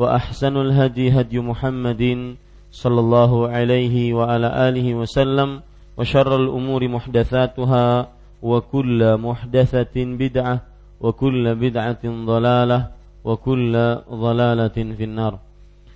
[0.00, 2.02] وأحسن الهدي هدي محمد
[2.70, 5.60] صلى الله عليه وعلى آله وسلم
[5.98, 7.86] وشر الأمور محدثاتها
[8.42, 10.56] وكل محدثة بدعة
[11.00, 12.80] وكل بدعة ضلالة
[13.24, 13.74] وكل
[14.10, 15.34] ضلالة في النار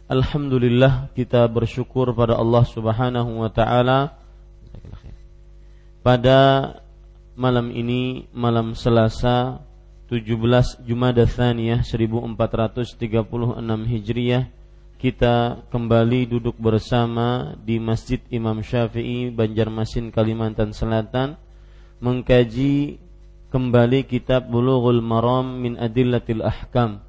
[0.05, 4.13] Alhamdulillah kita bersyukur pada Allah Subhanahu wa taala
[6.05, 6.41] pada
[7.33, 9.65] malam ini malam Selasa
[10.10, 12.98] 17 Jumada Thaniyah 1436
[13.94, 14.50] Hijriyah
[14.98, 21.38] kita kembali duduk bersama di Masjid Imam Syafi'i Banjarmasin Kalimantan Selatan
[22.02, 22.98] mengkaji
[23.54, 27.06] kembali kitab Bulughul Maram min Adillatil Ahkam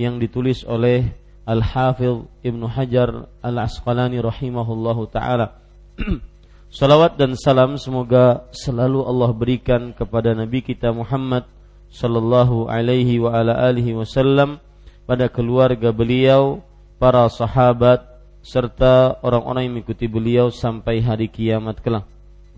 [0.00, 1.04] yang ditulis oleh
[1.44, 5.60] Al-Hafidh Ibnu Hajar Al-Asqalani rahimahullahu taala.
[6.72, 11.57] Salawat dan salam semoga selalu Allah berikan kepada Nabi kita Muhammad
[11.88, 14.60] sallallahu alaihi wa ala alihi wasallam
[15.08, 16.60] pada keluarga beliau,
[17.00, 18.04] para sahabat
[18.44, 22.04] serta orang-orang yang mengikuti beliau sampai hari kiamat kelak.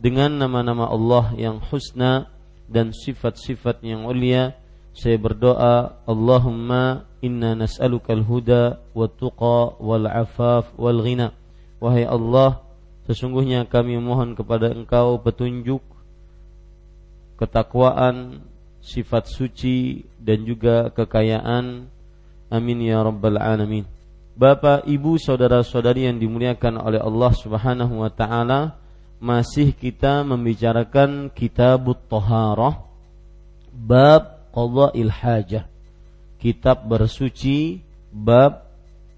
[0.00, 2.26] Dengan nama-nama Allah yang husna
[2.66, 4.56] dan sifat-sifat yang mulia,
[4.96, 11.36] saya berdoa, Allahumma inna nas'alukal huda wa tuqa wal afaf wal ghina.
[11.78, 12.64] Wahai Allah,
[13.06, 15.84] sesungguhnya kami mohon kepada Engkau petunjuk,
[17.38, 18.42] ketakwaan,
[18.80, 21.86] sifat suci dan juga kekayaan.
[22.50, 23.86] Amin ya rabbal alamin.
[24.34, 28.80] Bapak, Ibu, saudara-saudari yang dimuliakan oleh Allah Subhanahu wa taala,
[29.20, 32.88] masih kita membicarakan Kitabut Thaharah
[33.68, 35.68] bab qada'il hajah.
[36.40, 38.64] Kitab bersuci bab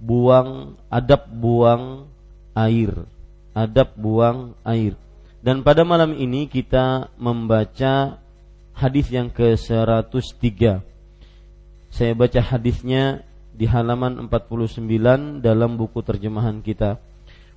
[0.03, 2.11] buang adab buang
[2.59, 3.07] air.
[3.55, 4.99] Adab buang air.
[5.43, 8.22] Dan pada malam ini kita membaca
[8.83, 10.83] hadis yang ke-103.
[11.95, 13.23] Saya baca hadisnya
[13.55, 16.99] di halaman 49 dalam buku terjemahan kita.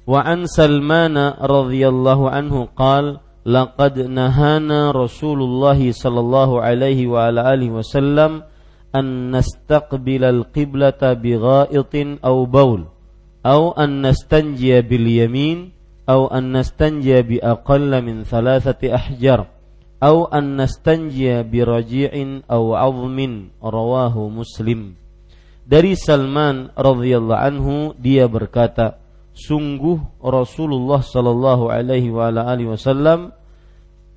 [0.06, 8.46] Wa an Salman radhiyallahu anhu qala laqad nahana Rasulullah sallallahu alaihi wa ala alihi wasallam
[8.94, 12.90] an nastaqbil al-qiblata bi gha'itin aw baul
[13.46, 15.74] aw an nastanjiya bil yamin
[16.10, 19.55] aw an nastanjiya bi aqalla min thalathati ahjar
[20.06, 24.94] au an nastanjiya bi raji'in au 'azmin rawahu Muslim.
[25.66, 29.02] Dari Salman radhiyallahu anhu dia berkata,
[29.34, 33.34] sungguh Rasulullah sallallahu alaihi wa wasallam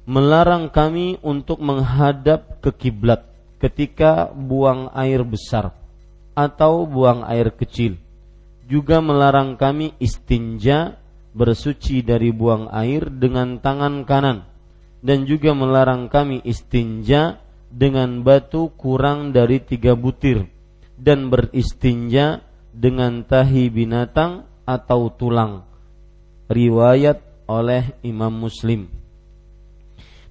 [0.04, 3.25] melarang kami untuk menghadap ke kiblat
[3.56, 5.72] ketika buang air besar
[6.37, 7.97] atau buang air kecil.
[8.69, 11.00] Juga melarang kami istinja
[11.32, 14.44] bersuci dari buang air dengan tangan kanan
[14.99, 20.49] dan juga melarang kami istinja dengan batu kurang dari tiga butir
[20.99, 22.43] dan beristinja
[22.75, 25.65] dengan tahi binatang atau tulang.
[26.49, 28.89] Riwayat oleh Imam Muslim.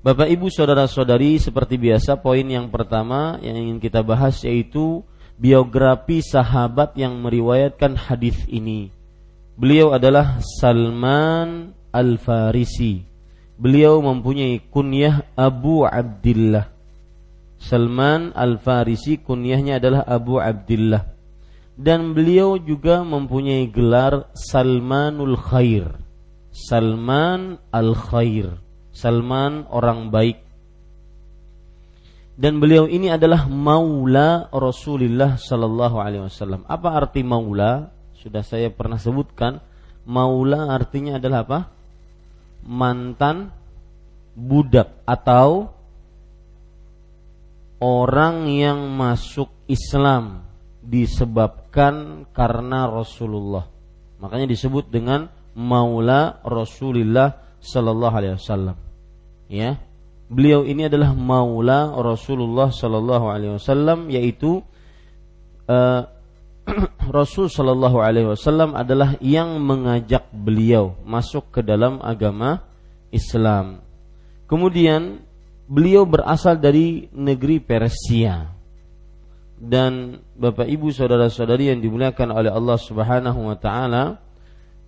[0.02, 5.04] Bapak Ibu saudara-saudari seperti biasa poin yang pertama yang ingin kita bahas yaitu
[5.36, 8.94] biografi sahabat yang meriwayatkan hadis ini.
[9.58, 13.17] Beliau adalah Salman Al-Farisi
[13.58, 16.70] beliau mempunyai kunyah Abu Abdullah.
[17.58, 21.18] Salman Al-Farisi kunyahnya adalah Abu Abdullah.
[21.78, 25.86] dan beliau juga mempunyai gelar Salmanul Khair.
[26.50, 28.58] Salman Al Khair.
[28.90, 30.42] Salman orang baik.
[32.34, 36.66] Dan beliau ini adalah maula Rasulullah sallallahu alaihi wasallam.
[36.66, 37.94] Apa arti maula?
[38.18, 39.62] Sudah saya pernah sebutkan.
[40.10, 41.60] Maula artinya adalah apa?
[42.68, 43.50] Mantan
[44.38, 45.74] budak atau
[47.82, 50.46] orang yang masuk Islam
[50.84, 53.66] disebabkan karena Rasulullah.
[54.22, 58.78] Makanya disebut dengan maula Rasulullah sallallahu alaihi wasallam.
[59.50, 59.82] Ya.
[60.28, 64.60] Beliau ini adalah maula Rasulullah sallallahu alaihi wasallam yaitu
[65.72, 66.02] uh,
[67.20, 72.68] Rasul sallallahu alaihi wasallam adalah yang mengajak beliau masuk ke dalam agama
[73.10, 73.80] Islam.
[74.48, 75.24] Kemudian
[75.68, 78.52] beliau berasal dari negeri Persia
[79.58, 84.22] dan Bapak Ibu saudara-saudari yang dimuliakan oleh Allah Subhanahu wa taala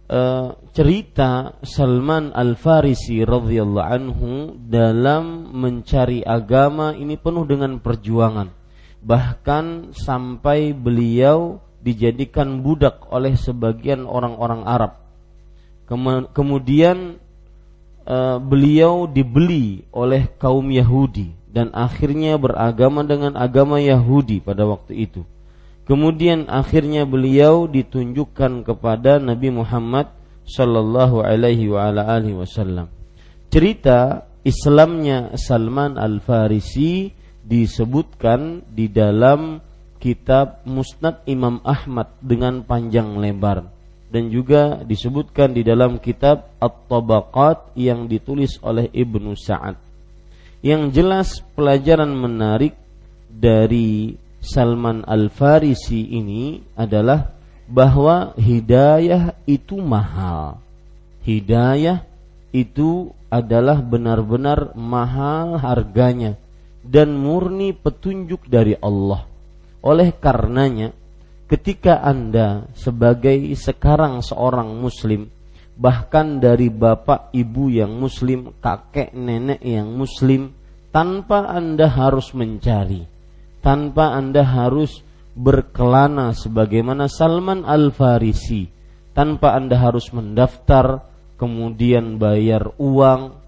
[0.08, 8.60] uh, cerita Salman Al-Farisi radhiyallahu anhu dalam mencari agama ini penuh dengan perjuangan
[9.00, 15.00] bahkan sampai beliau dijadikan budak oleh sebagian orang-orang Arab
[16.34, 17.18] kemudian
[18.06, 25.26] uh, beliau dibeli oleh kaum Yahudi dan akhirnya beragama dengan agama Yahudi pada waktu itu.
[25.90, 30.14] Kemudian akhirnya beliau ditunjukkan kepada Nabi Muhammad
[30.46, 31.66] sallallahu alaihi
[32.38, 32.94] wasallam.
[33.50, 37.10] Cerita Islamnya Salman Al-Farisi
[37.42, 39.58] disebutkan di dalam
[40.00, 43.68] kitab Musnad Imam Ahmad dengan panjang lebar
[44.10, 49.78] dan juga disebutkan di dalam kitab At-Tabaqat yang ditulis oleh Ibnu Sa'ad.
[50.66, 52.74] Yang jelas pelajaran menarik
[53.30, 57.32] dari Salman Al-Farisi ini adalah
[57.70, 60.58] bahwa hidayah itu mahal.
[61.22, 62.02] Hidayah
[62.50, 66.34] itu adalah benar-benar mahal harganya
[66.82, 69.29] dan murni petunjuk dari Allah.
[69.80, 70.92] Oleh karenanya,
[71.48, 75.32] ketika Anda sebagai sekarang seorang muslim
[75.80, 80.52] bahkan dari bapak ibu yang muslim, kakek nenek yang muslim,
[80.92, 83.08] tanpa Anda harus mencari,
[83.64, 85.00] tanpa Anda harus
[85.40, 88.68] berkelana sebagaimana Salman Al-Farisi,
[89.16, 91.08] tanpa Anda harus mendaftar,
[91.40, 93.39] kemudian bayar uang,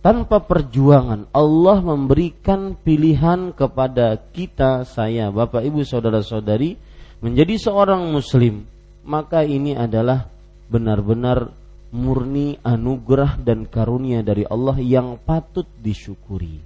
[0.00, 6.76] tanpa perjuangan Allah memberikan pilihan kepada kita saya Bapak Ibu saudara-saudari
[7.20, 8.64] menjadi seorang muslim
[9.04, 10.28] maka ini adalah
[10.72, 11.52] benar-benar
[11.90, 16.62] murni anugerah dan karunia dari Allah yang patut disyukuri.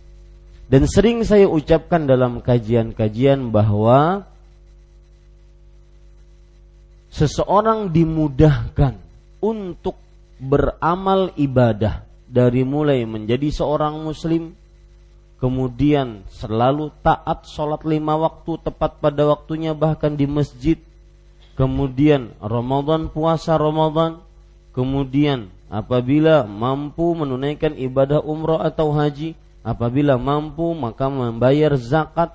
[0.68, 4.24] Dan sering saya ucapkan dalam kajian-kajian bahwa
[7.12, 8.96] seseorang dimudahkan
[9.40, 9.96] untuk
[10.40, 14.56] beramal ibadah dari mulai menjadi seorang muslim
[15.38, 20.80] kemudian selalu taat sholat lima waktu tepat pada waktunya bahkan di masjid
[21.54, 24.24] kemudian Ramadan puasa Ramadan
[24.74, 32.34] Kemudian apabila mampu menunaikan ibadah umroh atau haji, apabila mampu maka membayar zakat.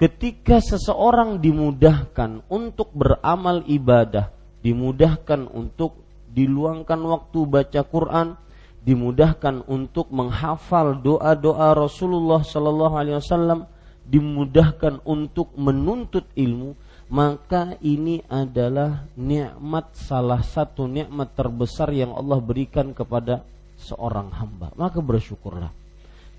[0.00, 4.34] Ketika seseorang dimudahkan untuk beramal ibadah,
[4.64, 5.94] dimudahkan untuk
[6.32, 8.34] diluangkan waktu baca Quran,
[8.82, 13.70] dimudahkan untuk menghafal doa-doa Rasulullah Sallallahu Alaihi Wasallam,
[14.02, 16.74] dimudahkan untuk menuntut ilmu,
[17.12, 23.46] maka ini adalah nikmat salah satu nikmat terbesar yang Allah berikan kepada
[23.78, 24.74] seorang hamba.
[24.74, 25.70] Maka bersyukurlah.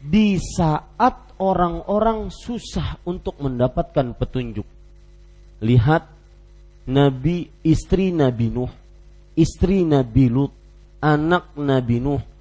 [0.04, 4.68] Di saat orang-orang susah untuk mendapatkan petunjuk.
[5.64, 6.04] Lihat
[6.92, 8.72] Nabi istri Nabi Nuh,
[9.40, 10.52] istri Nabi Lut,
[11.00, 12.33] anak Nabi Nuh,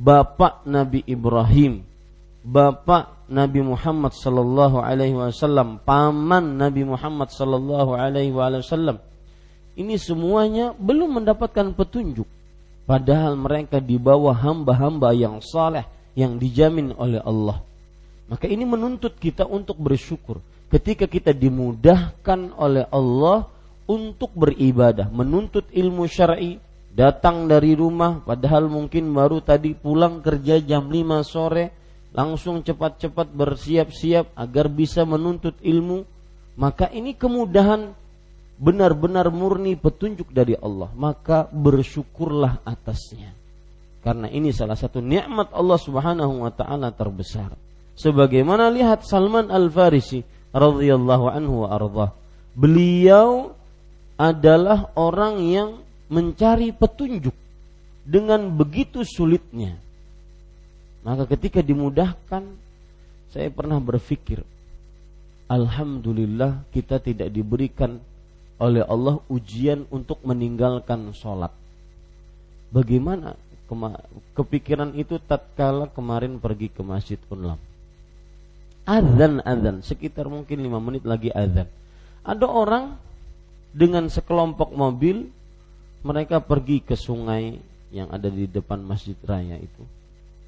[0.00, 1.84] bapak Nabi Ibrahim,
[2.40, 8.96] bapak Nabi Muhammad sallallahu alaihi wasallam, paman Nabi Muhammad sallallahu alaihi wasallam.
[9.76, 12.26] Ini semuanya belum mendapatkan petunjuk.
[12.88, 15.86] Padahal mereka di bawah hamba-hamba yang saleh
[16.18, 17.62] yang dijamin oleh Allah.
[18.26, 20.42] Maka ini menuntut kita untuk bersyukur
[20.74, 23.46] ketika kita dimudahkan oleh Allah
[23.86, 26.62] untuk beribadah, menuntut ilmu syar'i,
[27.00, 31.72] datang dari rumah padahal mungkin baru tadi pulang kerja jam 5 sore,
[32.12, 36.04] langsung cepat-cepat bersiap-siap agar bisa menuntut ilmu,
[36.60, 37.96] maka ini kemudahan
[38.60, 43.32] benar-benar murni petunjuk dari Allah, maka bersyukurlah atasnya.
[44.04, 47.56] Karena ini salah satu nikmat Allah Subhanahu wa taala terbesar.
[47.96, 50.20] Sebagaimana lihat Salman Al-Farisi
[50.52, 52.06] radhiyallahu anhu wa arda.
[52.56, 53.56] Beliau
[54.20, 55.68] adalah orang yang
[56.10, 57.32] mencari petunjuk
[58.02, 59.78] dengan begitu sulitnya.
[61.06, 62.44] Maka ketika dimudahkan,
[63.30, 64.42] saya pernah berpikir,
[65.46, 68.02] Alhamdulillah kita tidak diberikan
[68.60, 71.50] oleh Allah ujian untuk meninggalkan sholat.
[72.70, 73.34] Bagaimana
[74.34, 77.58] kepikiran itu tatkala kemarin pergi ke Masjid Unlam.
[78.86, 81.66] Azan azan sekitar mungkin lima menit lagi azan.
[82.22, 82.98] Ada orang
[83.70, 85.30] dengan sekelompok mobil
[86.00, 89.82] mereka pergi ke sungai yang ada di depan Masjid Raya itu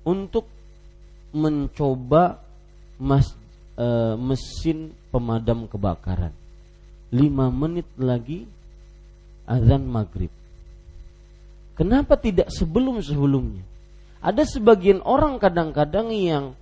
[0.07, 0.47] untuk
[1.33, 2.39] mencoba
[3.01, 3.35] mas,
[3.75, 3.87] e,
[4.21, 6.35] mesin pemadam kebakaran.
[7.13, 8.49] Lima menit lagi
[9.45, 10.33] azan maghrib.
[11.77, 13.65] Kenapa tidak sebelum-sebelumnya?
[14.23, 16.55] Ada sebagian orang kadang-kadang yang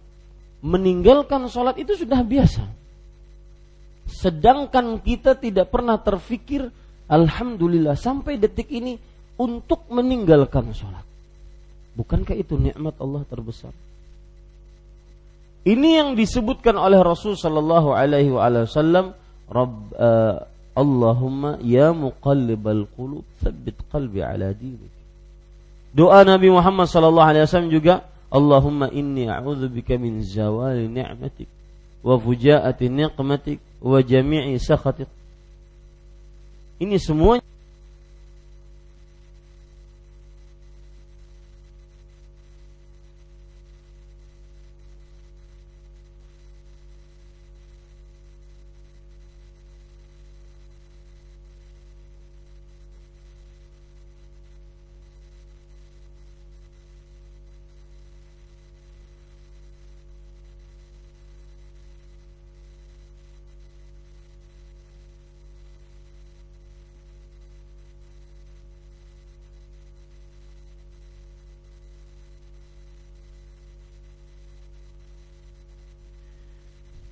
[0.64, 2.64] meninggalkan sholat itu sudah biasa.
[4.10, 6.72] Sedangkan kita tidak pernah terfikir,
[7.10, 8.94] Alhamdulillah sampai detik ini
[9.34, 11.02] untuk meninggalkan sholat.
[11.98, 13.74] Bukankah itu nikmat Allah terbesar?
[15.66, 19.12] Ini yang disebutkan oleh Rasul Sallallahu Alaihi Wasallam,
[19.50, 20.46] Rabb uh,
[20.80, 24.92] Allahumma ya muqallibal qulub tsabbit qalbi ala dinik.
[25.90, 31.50] Doa Nabi Muhammad sallallahu alaihi wasallam juga Allahumma inni a'udzubika min zawali ni'matik
[32.06, 35.10] wa fujaati niqmatik wa jami'i sakhatik.
[36.80, 37.44] Ini semuanya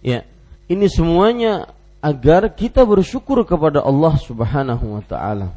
[0.09, 0.25] Ya,
[0.73, 1.69] ini semuanya
[2.01, 5.53] agar kita bersyukur kepada Allah Subhanahu wa taala.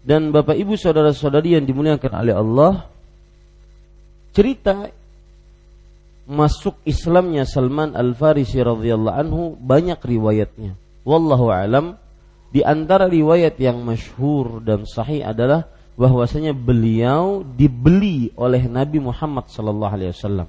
[0.00, 2.72] Dan Bapak Ibu saudara-saudari yang dimuliakan oleh Allah,
[4.32, 4.88] cerita
[6.24, 10.72] masuk Islamnya Salman Al-Farisi radhiyallahu anhu banyak riwayatnya.
[11.04, 12.00] Wallahu alam
[12.48, 15.68] di antara riwayat yang masyhur dan sahih adalah
[16.00, 20.48] bahwasanya beliau dibeli oleh Nabi Muhammad sallallahu alaihi wasallam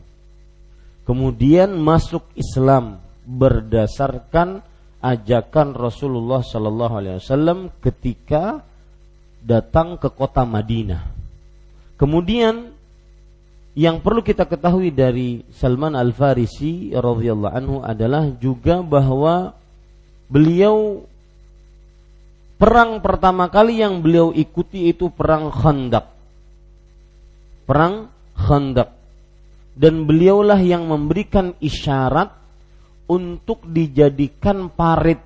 [1.04, 4.64] kemudian masuk Islam berdasarkan
[5.04, 8.64] ajakan Rasulullah Sallallahu Alaihi Wasallam ketika
[9.44, 11.12] datang ke kota Madinah.
[12.00, 12.72] Kemudian
[13.76, 19.52] yang perlu kita ketahui dari Salman Al Farisi radhiyallahu anhu adalah juga bahwa
[20.32, 21.04] beliau
[22.56, 26.06] perang pertama kali yang beliau ikuti itu perang Khandaq.
[27.68, 28.08] Perang
[28.40, 29.03] Khandaq
[29.74, 32.30] dan beliaulah yang memberikan isyarat
[33.10, 35.20] untuk dijadikan parit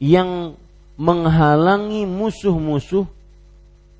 [0.00, 0.56] yang
[0.98, 3.06] menghalangi musuh-musuh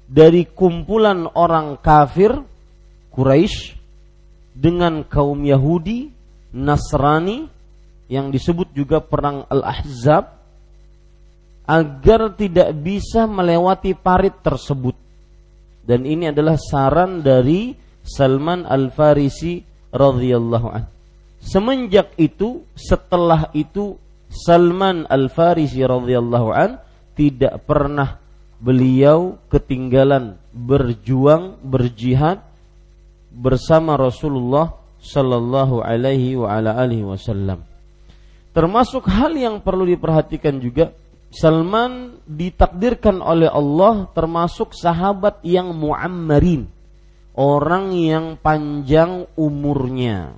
[0.09, 2.33] dari kumpulan orang kafir
[3.13, 3.77] Quraisy
[4.57, 6.11] dengan kaum Yahudi,
[6.55, 7.47] Nasrani
[8.09, 10.25] yang disebut juga perang Al-Ahzab
[11.69, 14.97] agar tidak bisa melewati parit tersebut.
[15.85, 17.77] Dan ini adalah saran dari
[18.09, 19.61] Salman Al-Farisi
[19.93, 20.89] radhiyallahu an.
[21.39, 26.81] Semenjak itu, setelah itu Salman Al-Farisi radhiyallahu an
[27.15, 28.21] tidak pernah
[28.59, 32.43] beliau ketinggalan berjuang berjihad
[33.31, 37.63] bersama Rasulullah sallallahu alaihi wa ala alihi wasallam.
[38.51, 40.91] Termasuk hal yang perlu diperhatikan juga
[41.29, 46.78] Salman ditakdirkan oleh Allah termasuk sahabat yang muammarin
[47.39, 50.35] orang yang panjang umurnya.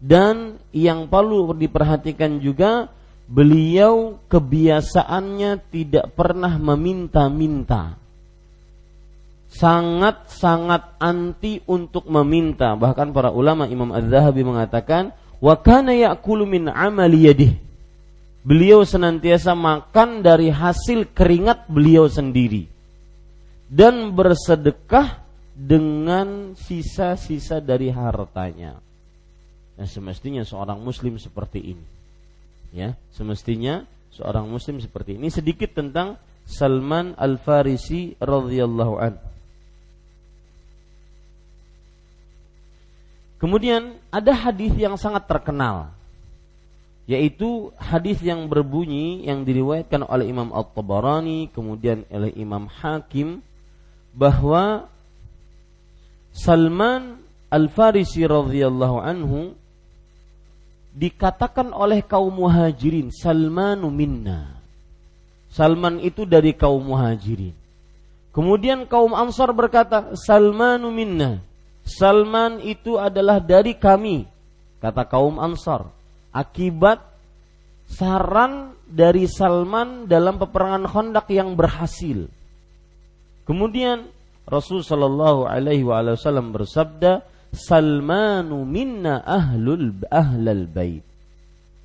[0.00, 2.88] Dan yang perlu diperhatikan juga
[3.26, 7.98] beliau kebiasaannya tidak pernah meminta-minta.
[9.50, 12.78] Sangat-sangat anti untuk meminta.
[12.78, 15.10] Bahkan para ulama Imam Az-Zahabi mengatakan,
[15.42, 17.52] "Wa kana ya'kulu min amali yadih."
[18.40, 22.70] Beliau senantiasa makan dari hasil keringat beliau sendiri
[23.68, 25.29] dan bersedekah
[25.60, 28.80] dengan sisa-sisa dari hartanya.
[29.76, 31.86] Nah, semestinya seorang muslim seperti ini.
[32.72, 33.84] Ya, semestinya
[34.16, 35.28] seorang muslim seperti ini.
[35.28, 36.16] Sedikit tentang
[36.48, 39.14] Salman Al-Farisi radhiyallahu an.
[43.40, 45.92] Kemudian ada hadis yang sangat terkenal
[47.10, 53.42] yaitu hadis yang berbunyi yang diriwayatkan oleh Imam At-Tabarani kemudian oleh Imam Hakim
[54.14, 54.86] bahwa
[56.30, 57.18] Salman
[57.50, 59.54] Al-Farisi radhiyallahu anhu
[60.94, 64.58] dikatakan oleh kaum muhajirin Salmanu minna.
[65.50, 67.54] Salman itu dari kaum muhajirin.
[68.30, 71.42] Kemudian kaum Ansar berkata, Salmanu minna.
[71.82, 74.22] Salman itu adalah dari kami,
[74.78, 75.90] kata kaum Ansar
[76.30, 77.02] akibat
[77.90, 82.30] saran dari Salman dalam peperangan Khandaq yang berhasil.
[83.46, 84.06] Kemudian
[84.50, 87.22] Rasul Shallallahu Alaihi Wasallam bersabda,
[87.54, 91.06] Salmanu minna ahlul ahlal bait.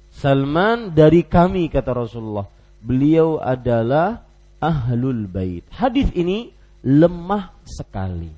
[0.10, 2.48] Salman dari kami kata Rasulullah.
[2.82, 4.26] Beliau adalah
[4.62, 5.66] ahlul bait.
[5.74, 6.50] Hadis ini
[6.86, 8.30] lemah sekali.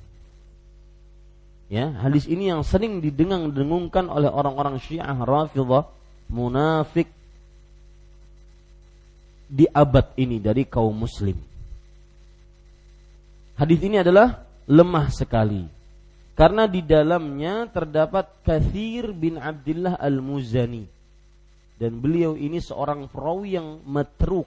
[1.68, 5.92] Ya, hadis ini yang sering didengung-dengungkan oleh orang-orang Syiah Rafidhah
[6.32, 7.12] munafik
[9.48, 11.36] di abad ini dari kaum muslim.
[13.58, 15.66] Hadis ini adalah lemah sekali
[16.38, 20.86] karena di dalamnya terdapat Kathir bin Abdullah Al-Muzani
[21.82, 24.46] dan beliau ini seorang perawi yang matruk.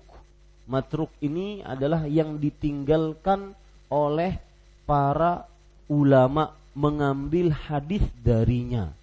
[0.70, 3.50] Matruk ini adalah yang ditinggalkan
[3.90, 4.38] oleh
[4.86, 5.42] para
[5.90, 8.94] ulama mengambil hadis darinya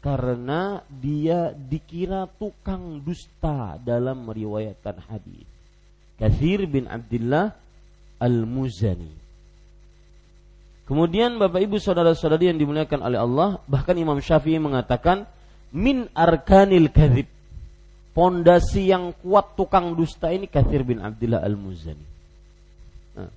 [0.00, 5.44] karena dia dikira tukang dusta dalam meriwayatkan hadis.
[6.16, 7.52] Kathir bin Abdullah
[8.16, 9.19] Al-Muzani.
[10.90, 15.22] Kemudian Bapak Ibu saudara-saudari yang dimuliakan oleh Allah, bahkan Imam Syafi'i mengatakan
[15.70, 17.30] min arkanil kadzib.
[18.10, 22.06] Pondasi yang kuat tukang dusta ini Kathir bin Abdullah Al-Muzani.
[23.14, 23.30] Nah,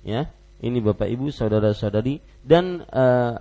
[0.00, 0.32] ya,
[0.64, 3.36] ini Bapak Ibu saudara-saudari dan uh,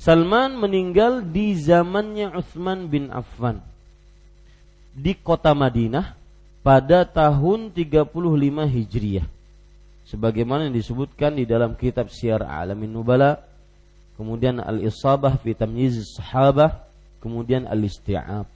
[0.00, 3.60] Salman meninggal di zamannya Utsman bin Affan
[4.96, 6.16] di kota Madinah
[6.64, 8.08] pada tahun 35
[8.72, 9.39] Hijriah.
[10.10, 13.38] Sebagaimana yang disebutkan di dalam kitab Syiar Alamin Nubala,
[14.18, 16.82] kemudian Al-Isabah fi Tamyiz Sahabah,
[17.22, 18.50] kemudian Al-Isti'ab.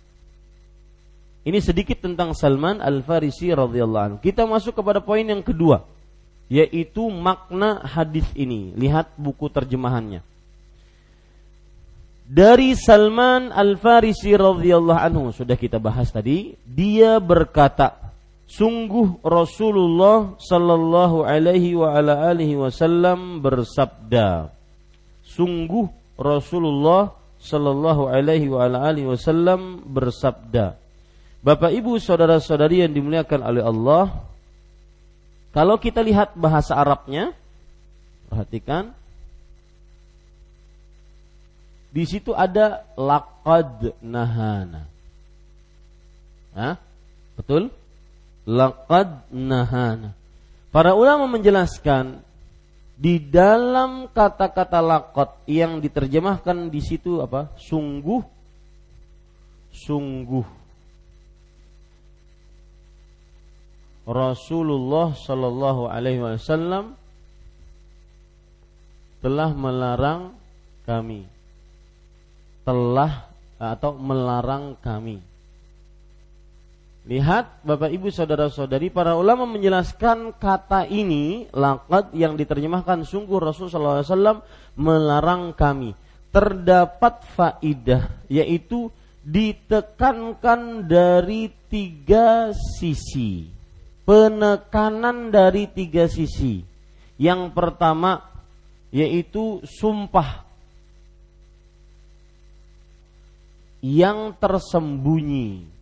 [1.46, 4.18] Ini sedikit tentang Salman Al-Farisi radhiyallahu anhu.
[4.18, 5.87] Kita masuk kepada poin yang kedua,
[6.50, 8.74] yaitu makna hadis ini.
[8.74, 10.26] Lihat buku terjemahannya
[12.24, 18.04] dari Salman Al Farisi radhiyallahu anhu sudah kita bahas tadi dia berkata
[18.44, 24.52] sungguh Rasulullah sallallahu alaihi wa ala alihi wasallam bersabda
[25.24, 25.88] sungguh
[26.20, 30.76] Rasulullah sallallahu alaihi wa ala alihi wasallam bersabda
[31.44, 34.04] Bapak Ibu saudara-saudari yang dimuliakan oleh Allah
[35.52, 37.37] kalau kita lihat bahasa Arabnya
[38.33, 38.96] perhatikan
[41.94, 44.90] di situ ada laqad nahana.
[46.59, 46.74] Hah?
[47.38, 47.70] Betul?
[48.44, 50.12] Laqad nahana.
[50.68, 52.20] Para ulama menjelaskan
[52.94, 57.50] di dalam kata-kata laqad yang diterjemahkan di situ apa?
[57.59, 58.22] Sungguh
[59.74, 60.46] sungguh
[64.07, 66.94] Rasulullah Shallallahu Alaihi Wasallam
[69.24, 70.37] telah melarang
[70.85, 71.35] kami
[72.64, 73.28] telah
[73.61, 75.20] atau melarang kami.
[77.05, 84.40] Lihat Bapak Ibu saudara-saudari para ulama menjelaskan kata ini laqad yang diterjemahkan sungguh Rasulullah SAW
[84.81, 85.93] melarang kami.
[86.33, 88.88] Terdapat faidah yaitu
[89.21, 93.53] ditekankan dari tiga sisi.
[94.09, 96.64] Penekanan dari tiga sisi.
[97.21, 98.33] Yang pertama
[98.88, 100.40] yaitu sumpah
[103.85, 105.73] yang tersembunyi.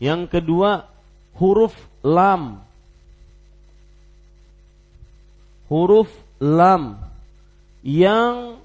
[0.00, 0.88] Yang kedua,
[1.36, 2.64] huruf lam.
[5.68, 6.08] Huruf
[6.40, 6.98] lam
[7.84, 8.58] yang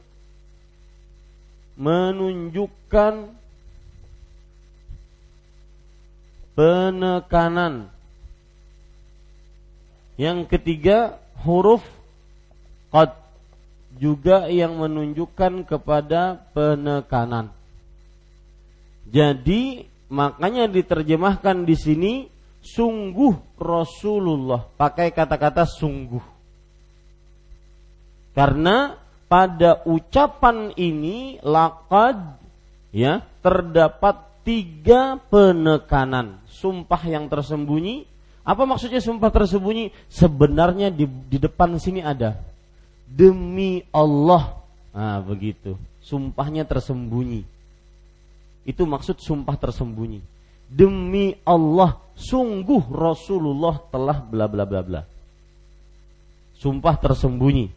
[1.75, 3.35] menunjukkan
[6.55, 7.91] penekanan.
[10.15, 11.83] Yang ketiga, huruf
[12.95, 13.11] qad
[13.99, 17.51] juga yang menunjukkan kepada penekanan.
[19.11, 22.13] Jadi makanya diterjemahkan di sini
[22.65, 26.33] sungguh Rasulullah pakai kata-kata sungguh.
[28.35, 28.99] Karena
[29.31, 32.35] pada ucapan ini lakad
[32.91, 38.05] ya terdapat tiga penekanan sumpah yang tersembunyi.
[38.45, 39.89] Apa maksudnya sumpah tersembunyi?
[40.05, 42.37] Sebenarnya di, di depan sini ada
[43.09, 44.61] demi Allah.
[44.93, 45.73] Nah, begitu.
[46.05, 47.54] Sumpahnya tersembunyi.
[48.65, 50.19] Itu maksud sumpah tersembunyi.
[50.65, 55.01] Demi Allah, sungguh Rasulullah telah bla bla bla bla.
[56.57, 57.69] Sumpah tersembunyi.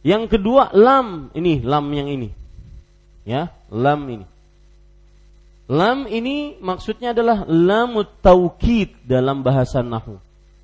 [0.00, 2.32] Yang kedua lam, ini lam yang ini.
[3.28, 4.26] Ya, lam ini.
[5.70, 10.16] Lam ini maksudnya adalah lamut taukid dalam bahasa nahu.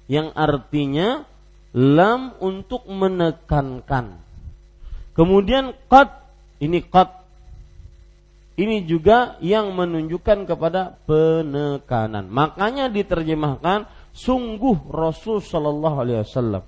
[0.08, 1.22] Yang artinya
[1.76, 4.18] lam untuk menekankan.
[5.12, 6.10] Kemudian qad
[6.58, 7.25] ini qad
[8.56, 12.24] ini juga yang menunjukkan kepada penekanan.
[12.32, 13.84] Makanya diterjemahkan
[14.16, 16.64] sungguh Rasul Shallallahu Alaihi Wasallam.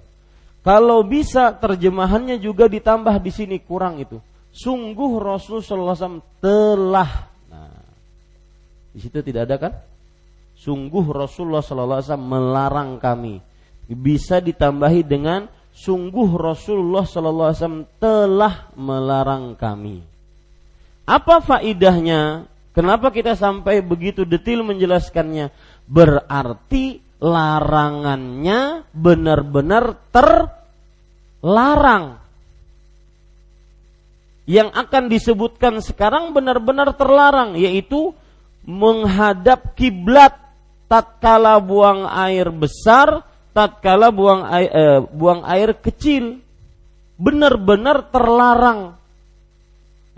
[0.61, 4.21] Kalau bisa terjemahannya juga ditambah di sini kurang itu.
[4.53, 7.11] Sungguh Rasul Shallallahu Alaihi Wasallam telah.
[7.49, 7.81] Nah,
[8.93, 9.73] di situ tidak ada kan?
[10.61, 13.41] Sungguh Rasulullah Shallallahu Alaihi Wasallam melarang kami.
[13.89, 20.18] Bisa ditambahi dengan sungguh Rasulullah Shallallahu Alaihi Wasallam telah melarang kami.
[21.09, 22.45] Apa faidahnya?
[22.77, 25.49] Kenapa kita sampai begitu detail menjelaskannya?
[25.89, 32.21] Berarti larangannya benar-benar terlarang.
[34.45, 38.13] Yang akan disebutkan sekarang benar-benar terlarang yaitu
[38.69, 40.37] menghadap kiblat
[40.93, 43.25] tatkala buang air besar,
[43.57, 46.45] tatkala buang air, eh, buang air kecil.
[47.17, 48.99] Benar-benar terlarang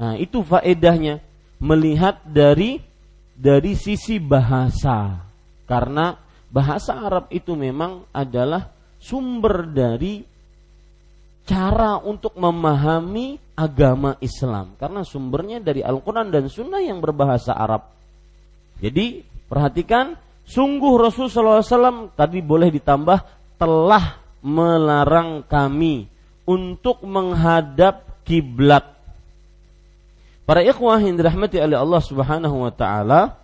[0.01, 1.21] Nah, itu faedahnya
[1.61, 2.81] melihat dari
[3.37, 5.21] dari sisi bahasa.
[5.69, 6.17] Karena
[6.49, 10.25] bahasa Arab itu memang adalah sumber dari
[11.45, 17.91] cara untuk memahami agama Islam karena sumbernya dari Al-Qur'an dan Sunnah yang berbahasa Arab.
[18.81, 23.19] Jadi perhatikan sungguh Rasul SAW tadi boleh ditambah
[23.61, 26.09] telah melarang kami
[26.49, 29.00] untuk menghadap kiblat
[30.51, 33.39] Para ikhwah yang dirahmati oleh Allah Subhanahu wa taala,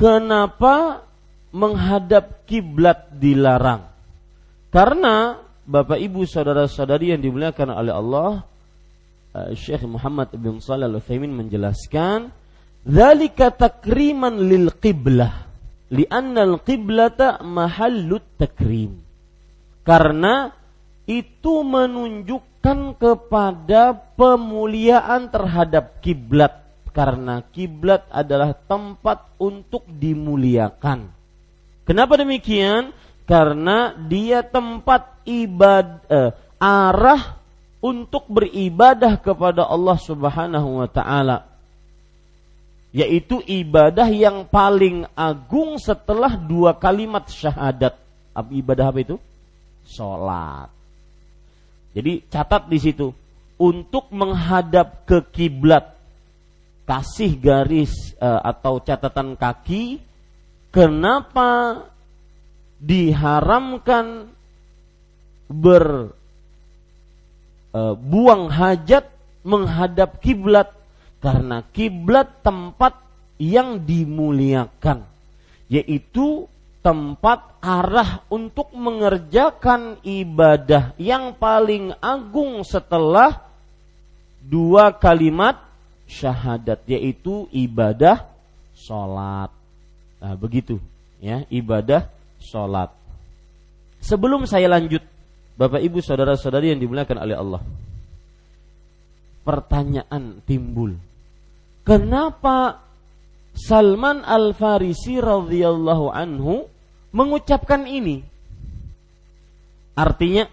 [0.00, 1.04] kenapa
[1.52, 3.92] menghadap kiblat dilarang?
[4.72, 5.36] Karena
[5.68, 8.30] Bapak Ibu saudara-saudari yang dimuliakan oleh Allah,
[9.36, 12.32] eh, Syekh Muhammad bin Shalih Al-Utsaimin menjelaskan,
[12.80, 15.36] "Dzalika takriman lil qiblah."
[15.92, 19.04] Lianna al-qiblata mahallut takrim.
[19.84, 20.48] Karena
[21.04, 26.62] itu menunjuk menunjukkan kepada pemuliaan terhadap kiblat
[26.94, 31.10] karena kiblat adalah tempat untuk dimuliakan.
[31.82, 32.94] Kenapa demikian?
[33.26, 36.30] Karena dia tempat ibadah eh,
[36.62, 37.42] arah
[37.82, 41.50] untuk beribadah kepada Allah Subhanahu wa taala.
[42.92, 47.96] Yaitu ibadah yang paling agung setelah dua kalimat syahadat.
[48.36, 49.16] Ibadah apa itu?
[49.88, 50.81] Salat.
[51.92, 53.12] Jadi catat di situ
[53.60, 55.92] untuk menghadap ke kiblat
[56.88, 60.02] kasih garis uh, atau catatan kaki
[60.74, 61.84] kenapa
[62.82, 64.32] diharamkan
[65.46, 66.12] berbuang
[68.48, 69.06] uh, hajat
[69.46, 70.72] menghadap kiblat?
[71.22, 72.98] Karena kiblat tempat
[73.38, 75.06] yang dimuliakan
[75.70, 76.50] yaitu
[76.82, 83.46] tempat arah untuk mengerjakan ibadah yang paling agung setelah
[84.42, 85.62] dua kalimat
[86.10, 88.26] syahadat yaitu ibadah
[88.74, 89.54] sholat.
[90.18, 90.82] Nah, begitu
[91.22, 92.10] ya ibadah
[92.42, 92.90] sholat.
[94.02, 95.06] Sebelum saya lanjut,
[95.54, 97.62] Bapak Ibu saudara-saudari yang dimuliakan oleh Allah,
[99.46, 100.98] pertanyaan timbul.
[101.86, 102.82] Kenapa
[103.54, 106.71] Salman Al Farisi radhiyallahu anhu
[107.12, 108.24] mengucapkan ini.
[109.92, 110.48] Artinya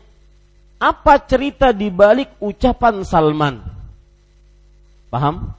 [0.80, 3.56] apa cerita di balik ucapan Salman?
[5.10, 5.56] Paham?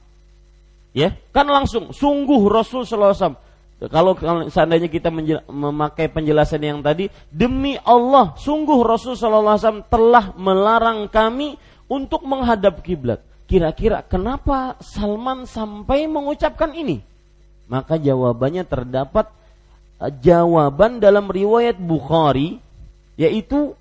[0.95, 3.35] Ya, kan langsung sungguh Rasul sallallahu
[3.89, 4.13] kalau
[4.45, 5.09] seandainya kita
[5.49, 11.57] memakai penjelasan yang tadi, demi Allah, sungguh Rasul Wasallam telah melarang kami
[11.89, 13.25] untuk menghadap kiblat.
[13.49, 17.01] Kira-kira kenapa Salman sampai mengucapkan ini?
[17.65, 19.33] Maka jawabannya terdapat
[20.09, 22.57] jawaban dalam riwayat Bukhari
[23.19, 23.77] yaitu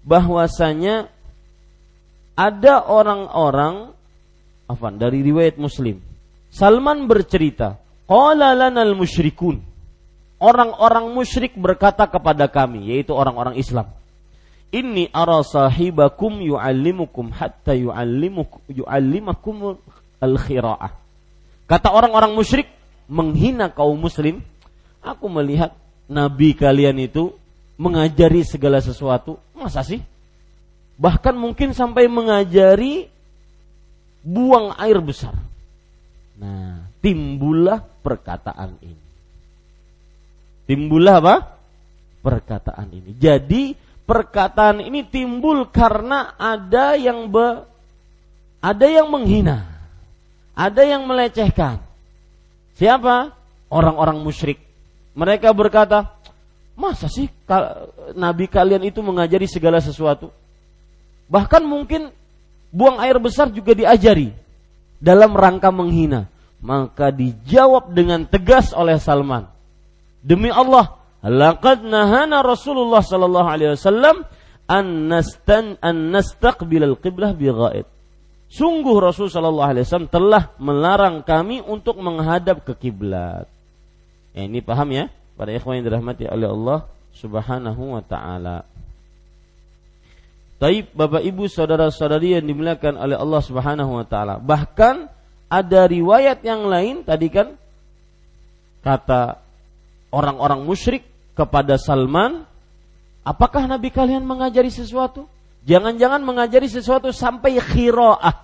[0.00, 1.12] bahwasanya
[2.32, 3.92] ada orang-orang
[4.64, 6.00] afan dari riwayat Muslim.
[6.48, 7.76] Salman bercerita,
[8.08, 9.60] "Qala lanal musyrikun."
[10.40, 13.92] Orang-orang musyrik berkata kepada kami, yaitu orang-orang Islam.
[14.72, 19.76] Inni ara sahibakum yu'allimukum hatta yu'allimukum yu'allimakum
[20.16, 20.96] al-khira'ah.
[21.68, 22.72] Kata orang-orang musyrik,
[23.04, 24.40] menghina kaum muslim,
[25.00, 25.74] aku melihat
[26.06, 27.32] nabi kalian itu
[27.80, 29.40] mengajari segala sesuatu.
[29.56, 30.00] Masa sih?
[31.00, 33.08] Bahkan mungkin sampai mengajari
[34.20, 35.32] buang air besar.
[36.36, 39.04] Nah, timbullah perkataan ini.
[40.68, 41.36] Timbullah apa?
[42.20, 43.16] Perkataan ini.
[43.16, 43.72] Jadi
[44.04, 47.64] perkataan ini timbul karena ada yang be,
[48.60, 49.66] ada yang menghina,
[50.52, 51.80] ada yang melecehkan.
[52.76, 53.32] Siapa?
[53.72, 54.69] Orang-orang musyrik.
[55.14, 56.14] Mereka berkata,
[56.78, 57.26] masa sih
[58.14, 60.30] nabi kalian itu mengajari segala sesuatu?
[61.30, 62.10] Bahkan mungkin
[62.70, 64.30] buang air besar juga diajari
[64.98, 66.26] dalam rangka menghina.
[66.60, 69.48] Maka dijawab dengan tegas oleh Salman.
[70.20, 74.28] Demi Allah, laqad nahana Rasulullah sallallahu alaihi wasallam
[74.68, 77.88] an nastan an nastaqbil al-qiblah bi ghaib.
[78.50, 83.48] Sungguh Rasul sallallahu alaihi wasallam telah melarang kami untuk menghadap ke kiblat.
[84.34, 85.10] Ya, ini paham ya?
[85.34, 86.78] Pada ikhwan yang dirahmati oleh Allah
[87.16, 88.68] Subhanahu wa taala.
[90.60, 94.36] Taib Bapak Ibu saudara-saudari yang dimuliakan oleh Allah Subhanahu wa taala.
[94.36, 95.08] Bahkan
[95.50, 97.56] ada riwayat yang lain tadi kan
[98.84, 99.40] kata
[100.12, 102.44] orang-orang musyrik kepada Salman,
[103.24, 105.24] "Apakah nabi kalian mengajari sesuatu?"
[105.64, 108.36] Jangan-jangan mengajari sesuatu sampai khiraah.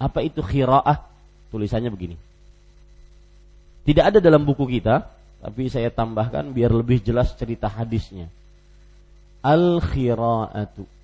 [0.00, 1.04] Apa itu khiraah?
[1.52, 2.16] Tulisannya begini.
[3.84, 5.08] Tidak ada dalam buku kita,
[5.40, 8.28] tapi saya tambahkan biar lebih jelas cerita hadisnya.
[9.40, 11.00] Al-khiraatu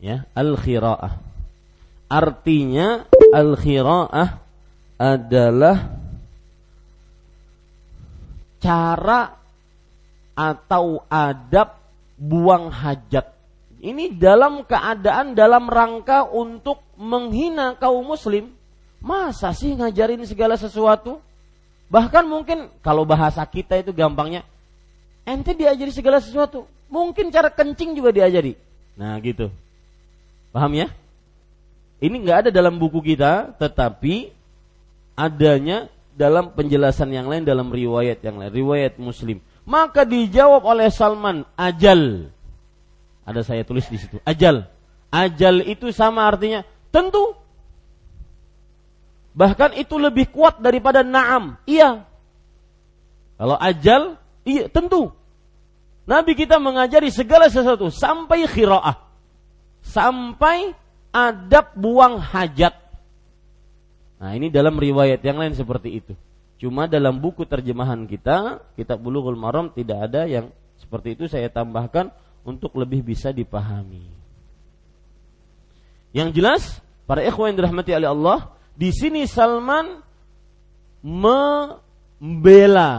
[0.00, 1.14] ya al-khiraah.
[2.10, 4.28] Artinya al-khiraah
[4.98, 5.76] adalah
[8.58, 9.20] cara
[10.34, 11.79] atau adab
[12.20, 13.32] buang hajat.
[13.80, 18.52] Ini dalam keadaan dalam rangka untuk menghina kaum muslim.
[19.00, 21.24] Masa sih ngajarin segala sesuatu?
[21.88, 24.44] Bahkan mungkin kalau bahasa kita itu gampangnya
[25.24, 26.68] ente diajari segala sesuatu.
[26.92, 28.52] Mungkin cara kencing juga diajari.
[29.00, 29.48] Nah gitu.
[30.52, 30.92] Paham ya?
[32.04, 34.32] Ini nggak ada dalam buku kita, tetapi
[35.16, 39.40] adanya dalam penjelasan yang lain dalam riwayat yang lain, riwayat Muslim.
[39.68, 42.32] Maka dijawab oleh Salman, ajal.
[43.24, 44.66] Ada saya tulis di situ, ajal.
[45.10, 47.34] Ajal itu sama artinya tentu.
[49.34, 51.54] Bahkan itu lebih kuat daripada naam.
[51.66, 52.02] Iya.
[53.38, 55.14] Kalau ajal, iya tentu.
[56.04, 59.10] Nabi kita mengajari segala sesuatu sampai khiraah
[59.84, 60.74] sampai
[61.10, 62.74] adab buang hajat.
[64.20, 66.12] Nah, ini dalam riwayat yang lain seperti itu.
[66.60, 72.12] Cuma dalam buku terjemahan kita, kitab Bulughul Maram tidak ada yang seperti itu saya tambahkan
[72.44, 74.04] untuk lebih bisa dipahami.
[76.12, 76.62] Yang jelas,
[77.08, 78.38] para ikhwan yang dirahmati oleh Allah,
[78.76, 80.04] di sini Salman
[81.00, 81.48] membela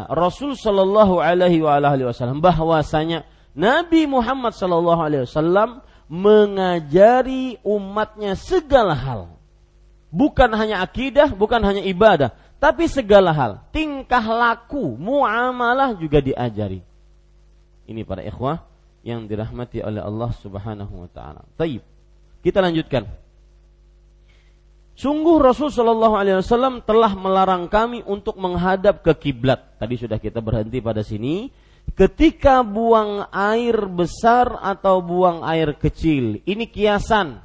[0.10, 9.38] Rasul Shallallahu Alaihi Wasallam bahwasanya Nabi Muhammad Shallallahu Alaihi Wasallam mengajari umatnya segala hal.
[10.10, 13.66] Bukan hanya akidah, bukan hanya ibadah, tapi segala hal.
[13.74, 16.86] Tingkah laku, muamalah juga diajari.
[17.90, 18.62] Ini para ikhwah
[19.02, 21.42] yang dirahmati oleh Allah Subhanahu wa taala.
[21.58, 21.82] Taib.
[22.46, 23.10] Kita lanjutkan.
[24.94, 29.82] Sungguh Rasul Shallallahu Alaihi Wasallam telah melarang kami untuk menghadap ke kiblat.
[29.82, 31.50] Tadi sudah kita berhenti pada sini
[31.98, 36.46] ketika buang air besar atau buang air kecil.
[36.46, 37.42] Ini kiasan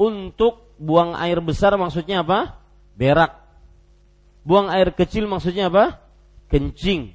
[0.00, 2.56] untuk buang air besar maksudnya apa?
[2.96, 3.39] Berak.
[4.50, 6.02] Buang air kecil maksudnya apa?
[6.50, 7.14] Kencing.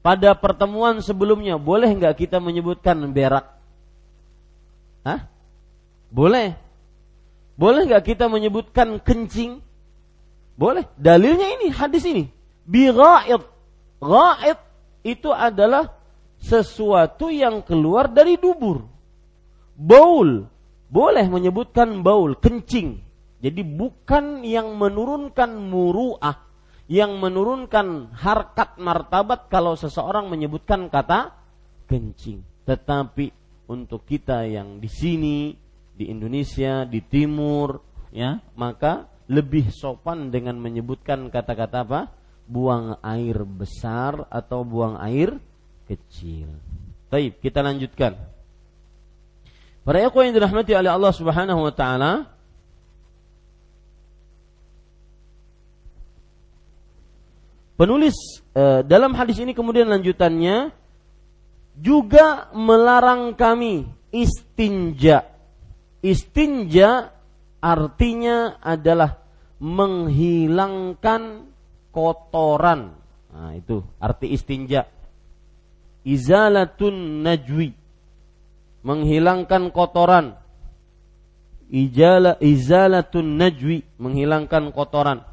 [0.00, 3.52] Pada pertemuan sebelumnya boleh nggak kita menyebutkan berak?
[5.04, 5.28] Hah?
[6.08, 6.56] Boleh.
[7.60, 9.60] Boleh nggak kita menyebutkan kencing?
[10.56, 10.88] Boleh.
[10.96, 12.32] Dalilnya ini hadis ini.
[12.64, 12.88] Bi.
[12.88, 14.58] Ghaid
[15.04, 15.92] itu adalah
[16.40, 18.88] sesuatu yang keluar dari dubur.
[19.76, 20.48] Baul,
[20.88, 23.04] boleh menyebutkan baul, kencing.
[23.44, 26.43] Jadi bukan yang menurunkan muruah,
[26.84, 31.32] yang menurunkan harkat martabat kalau seseorang menyebutkan kata
[31.88, 32.44] kencing.
[32.68, 33.32] Tetapi
[33.68, 35.56] untuk kita yang di sini,
[35.94, 37.80] di Indonesia, di timur,
[38.12, 42.02] ya, maka lebih sopan dengan menyebutkan kata-kata apa?
[42.44, 45.40] buang air besar atau buang air
[45.88, 46.52] kecil.
[47.08, 48.20] Baik, kita lanjutkan.
[49.80, 52.33] Para ikhwan yang dirahmati oleh Allah Subhanahu wa taala,
[57.74, 58.14] penulis
[58.54, 60.70] e, dalam hadis ini kemudian lanjutannya
[61.74, 65.26] juga melarang kami istinja.
[66.04, 67.10] Istinja
[67.58, 69.18] artinya adalah
[69.58, 71.48] menghilangkan
[71.90, 72.94] kotoran.
[73.34, 74.86] Nah, itu arti istinja.
[76.04, 77.74] Izalatun najwi.
[78.84, 80.36] menghilangkan kotoran.
[81.72, 85.24] Ijala izalatun najwi, menghilangkan kotoran.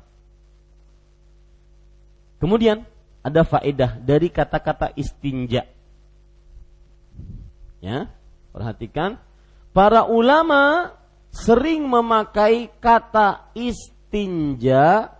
[2.42, 2.82] Kemudian
[3.22, 5.70] ada faedah dari kata-kata istinja.
[7.78, 8.10] Ya,
[8.50, 9.22] perhatikan
[9.70, 10.94] para ulama
[11.30, 15.14] sering memakai kata istinja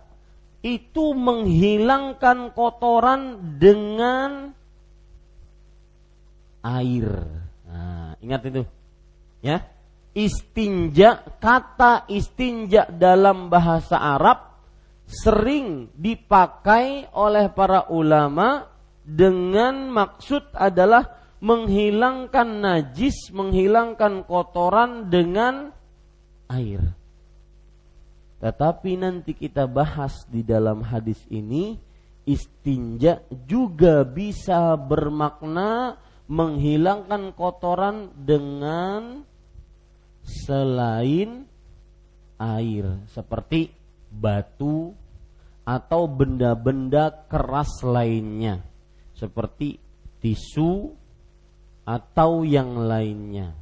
[0.62, 4.54] itu menghilangkan kotoran dengan
[6.62, 7.06] air.
[7.66, 8.62] Nah, ingat itu.
[9.42, 9.66] Ya.
[10.12, 14.51] Istinja, kata istinja dalam bahasa Arab
[15.12, 18.64] sering dipakai oleh para ulama
[19.04, 25.74] dengan maksud adalah menghilangkan najis, menghilangkan kotoran dengan
[26.48, 26.96] air.
[28.40, 31.78] Tetapi nanti kita bahas di dalam hadis ini
[32.26, 35.98] istinja juga bisa bermakna
[36.30, 39.26] menghilangkan kotoran dengan
[40.22, 41.46] selain
[42.38, 43.74] air seperti
[44.10, 44.94] batu
[45.62, 48.66] atau benda-benda keras lainnya
[49.14, 49.78] seperti
[50.18, 50.90] tisu
[51.86, 53.54] atau yang lainnya.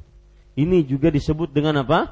[0.57, 2.11] Ini juga disebut dengan apa?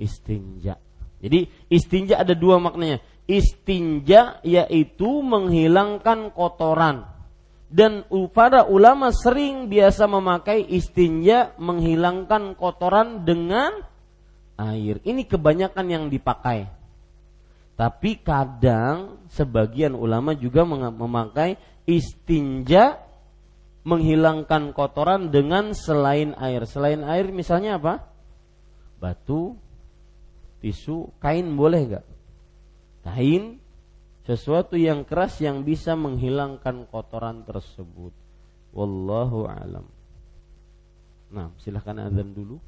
[0.00, 0.76] Istinja.
[1.20, 3.00] Jadi istinja ada dua maknanya.
[3.28, 7.04] Istinja yaitu menghilangkan kotoran.
[7.70, 8.02] Dan
[8.34, 13.84] para ulama sering biasa memakai istinja menghilangkan kotoran dengan
[14.58, 14.98] air.
[15.06, 16.79] Ini kebanyakan yang dipakai.
[17.80, 21.56] Tapi kadang sebagian ulama juga memakai
[21.88, 23.00] istinja
[23.88, 26.68] menghilangkan kotoran dengan selain air.
[26.68, 28.04] Selain air misalnya apa?
[29.00, 29.56] Batu,
[30.60, 32.06] tisu, kain boleh gak?
[33.00, 33.56] Kain
[34.28, 38.12] sesuatu yang keras yang bisa menghilangkan kotoran tersebut.
[38.76, 39.88] Wallahu alam.
[41.32, 42.60] Nah, silahkan azan dulu.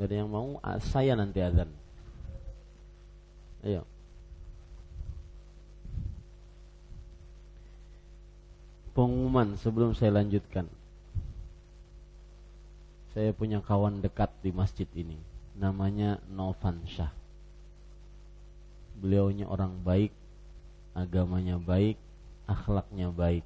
[0.00, 1.68] Gak ada yang mau, ah, saya nanti azan.
[3.60, 3.84] Ayo.
[8.96, 10.64] Pengumuman sebelum saya lanjutkan
[13.10, 15.18] saya punya kawan dekat di masjid ini
[15.58, 16.86] namanya Novan
[18.94, 20.14] beliaunya orang baik
[20.94, 21.98] agamanya baik
[22.46, 23.42] akhlaknya baik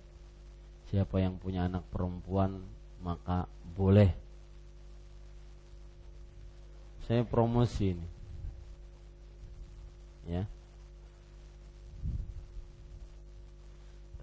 [0.92, 2.60] siapa yang punya anak perempuan
[3.00, 4.12] maka boleh
[7.04, 8.08] saya promosi ini
[10.24, 10.44] ya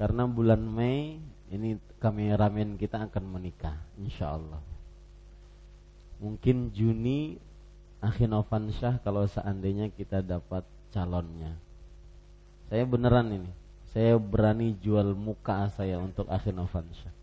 [0.02, 1.22] karena bulan Mei
[1.54, 4.62] ini kameramen kita akan menikah insya Allah
[6.22, 7.38] mungkin Juni
[8.02, 8.34] Akhin
[8.74, 11.54] Syah kalau seandainya kita dapat calonnya.
[12.66, 13.52] Saya beneran ini.
[13.94, 17.14] Saya berani jual muka saya untuk Akhin Syah.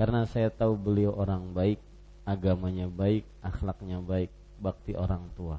[0.00, 1.76] Karena saya tahu beliau orang baik,
[2.24, 5.56] agamanya baik, akhlaknya baik, bakti orang tua.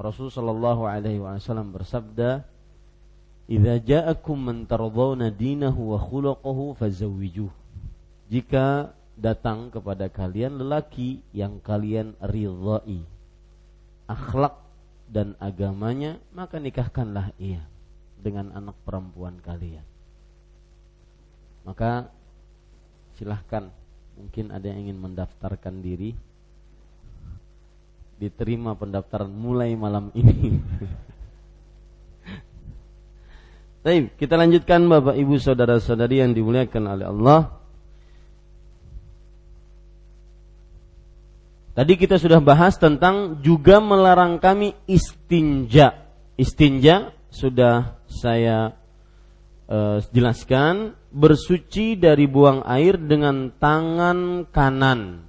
[0.00, 2.46] Rasul sallallahu alaihi wasallam bersabda,
[3.50, 7.52] "Idza ja'akum man tardawna dinahu wa khuluquhu fazawwijuh."
[8.30, 13.04] Jika datang kepada kalian lelaki yang kalian ridhai
[14.08, 14.56] akhlak
[15.12, 17.60] dan agamanya maka nikahkanlah ia
[18.16, 19.84] dengan anak perempuan kalian
[21.68, 22.08] maka
[23.20, 23.68] silahkan
[24.16, 26.16] mungkin ada yang ingin mendaftarkan diri
[28.20, 30.60] diterima pendaftaran mulai malam ini
[33.80, 37.40] Baik, kita lanjutkan Bapak Ibu saudara-saudari yang dimuliakan oleh Allah.
[41.72, 46.12] Tadi kita sudah bahas tentang juga melarang kami istinja.
[46.36, 48.76] Istinja sudah saya
[49.64, 55.24] uh, jelaskan bersuci dari buang air dengan tangan kanan.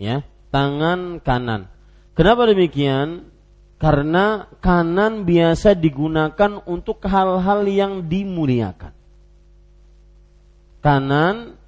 [0.00, 1.71] Ya, tangan kanan.
[2.12, 3.32] Kenapa demikian?
[3.80, 8.94] Karena kanan biasa digunakan untuk hal-hal yang dimuliakan.
[10.78, 11.58] Kanan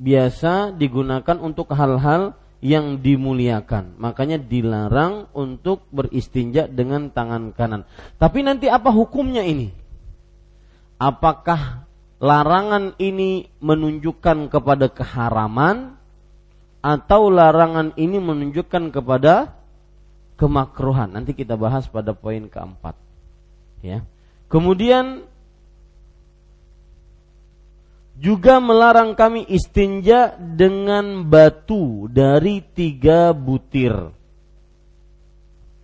[0.00, 2.34] biasa digunakan untuk hal-hal
[2.64, 4.00] yang dimuliakan.
[4.00, 7.84] Makanya dilarang untuk beristinja dengan tangan kanan.
[8.16, 9.70] Tapi nanti apa hukumnya ini?
[11.00, 11.86] Apakah
[12.20, 15.96] larangan ini menunjukkan kepada keharaman
[16.80, 19.59] atau larangan ini menunjukkan kepada
[20.40, 21.12] kemakruhan?
[21.12, 22.96] Nanti kita bahas pada poin keempat.
[23.84, 24.08] Ya.
[24.48, 25.28] Kemudian
[28.16, 34.16] juga melarang kami istinja dengan batu dari tiga butir.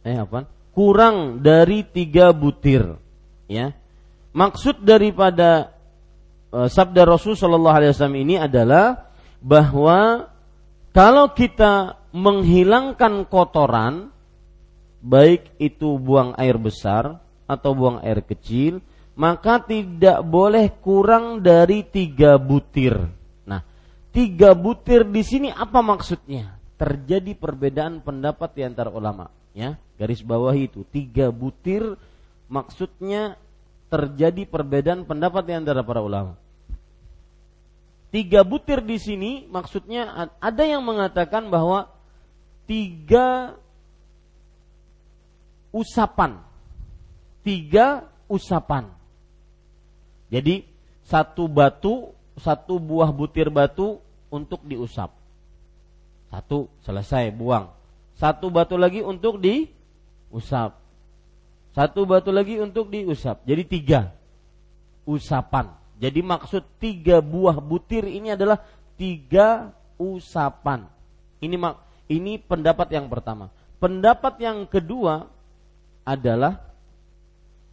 [0.00, 0.48] Eh apa?
[0.72, 2.96] Kurang dari tiga butir.
[3.48, 3.76] Ya.
[4.36, 5.72] Maksud daripada
[6.52, 9.08] uh, sabda Rasul Shallallahu Alaihi Wasallam ini adalah
[9.40, 10.28] bahwa
[10.92, 14.12] kalau kita menghilangkan kotoran,
[15.06, 18.82] baik itu buang air besar atau buang air kecil,
[19.14, 22.98] maka tidak boleh kurang dari tiga butir.
[23.46, 23.62] Nah,
[24.10, 26.58] tiga butir di sini apa maksudnya?
[26.76, 29.32] Terjadi perbedaan pendapat di antara ulama.
[29.56, 31.96] Ya, garis bawah itu tiga butir
[32.52, 33.40] maksudnya
[33.88, 36.36] terjadi perbedaan pendapat di antara para ulama.
[38.12, 41.88] Tiga butir di sini maksudnya ada yang mengatakan bahwa
[42.68, 43.56] tiga
[45.76, 46.40] usapan.
[47.44, 48.88] Tiga usapan.
[50.32, 50.64] Jadi
[51.04, 54.00] satu batu, satu buah butir batu
[54.32, 55.12] untuk diusap.
[56.32, 57.70] Satu selesai buang.
[58.16, 60.80] Satu batu lagi untuk diusap.
[61.76, 63.44] Satu batu lagi untuk diusap.
[63.44, 64.10] Jadi tiga
[65.06, 65.70] usapan.
[66.00, 68.58] Jadi maksud tiga buah butir ini adalah
[68.98, 69.70] tiga
[70.00, 70.88] usapan.
[71.38, 73.52] Ini mak ini pendapat yang pertama.
[73.76, 75.35] Pendapat yang kedua
[76.06, 76.62] adalah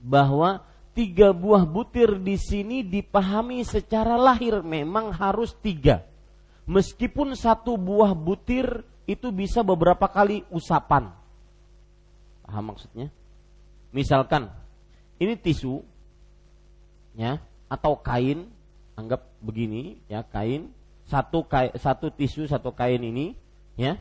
[0.02, 0.66] bahwa
[0.98, 6.02] tiga buah butir di sini dipahami secara lahir memang harus tiga.
[6.66, 11.14] Meskipun satu buah butir itu bisa beberapa kali usapan.
[12.44, 13.14] Paham maksudnya?
[13.94, 14.50] Misalkan
[15.22, 15.86] ini tisu
[17.14, 17.38] ya
[17.70, 18.50] atau kain,
[18.98, 20.72] anggap begini ya kain,
[21.06, 23.36] satu kain, satu tisu satu kain ini
[23.76, 24.00] ya.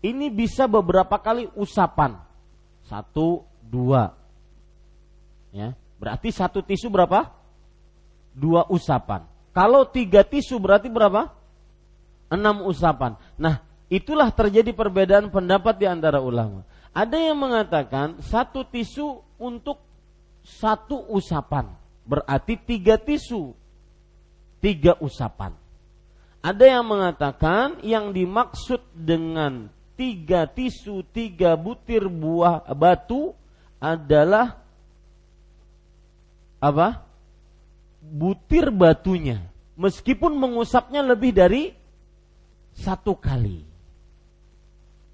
[0.00, 2.16] Ini bisa beberapa kali usapan.
[2.88, 4.18] Satu, dua.
[5.54, 7.30] Ya, berarti satu tisu berapa?
[8.34, 9.22] Dua usapan.
[9.54, 11.30] Kalau tiga tisu berarti berapa?
[12.30, 13.18] Enam usapan.
[13.34, 16.62] Nah, itulah terjadi perbedaan pendapat di antara ulama.
[16.90, 19.78] Ada yang mengatakan satu tisu untuk
[20.42, 21.70] satu usapan.
[22.06, 23.54] Berarti tiga tisu.
[24.62, 25.54] Tiga usapan.
[26.40, 29.68] Ada yang mengatakan yang dimaksud dengan
[29.98, 33.36] tiga tisu, tiga butir buah batu
[33.80, 34.60] adalah
[36.60, 37.08] apa?
[38.04, 39.40] Butir batunya.
[39.80, 41.72] Meskipun mengusapnya lebih dari
[42.76, 43.64] satu kali.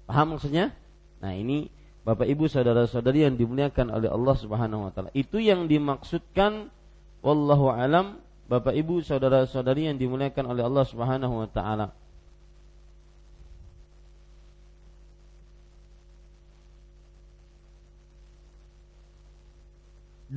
[0.03, 0.75] Paham maksudnya?
[1.23, 1.71] Nah ini
[2.07, 5.11] Bapak Ibu saudara-saudari yang dimuliakan oleh Allah Subhanahu wa taala.
[5.11, 6.71] Itu yang dimaksudkan
[7.19, 11.91] wallahu alam Bapak Ibu saudara-saudari yang dimuliakan oleh Allah Subhanahu wa taala.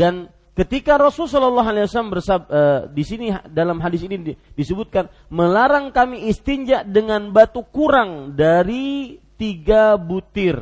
[0.01, 5.13] Dan ketika Rasul Shallallahu Alaihi Wasallam bersab, uh, di sini dalam hadis ini di, disebutkan
[5.29, 10.57] melarang kami istinja dengan batu kurang dari tiga butir,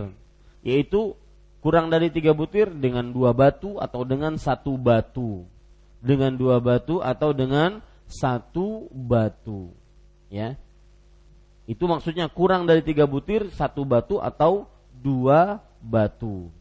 [0.66, 1.14] yaitu
[1.62, 5.46] kurang dari tiga butir dengan dua batu atau dengan satu batu,
[6.02, 7.78] dengan dua batu atau dengan
[8.10, 9.70] satu batu,
[10.34, 10.58] ya.
[11.70, 14.66] Itu maksudnya kurang dari tiga butir, satu batu atau
[14.98, 16.57] dua batu.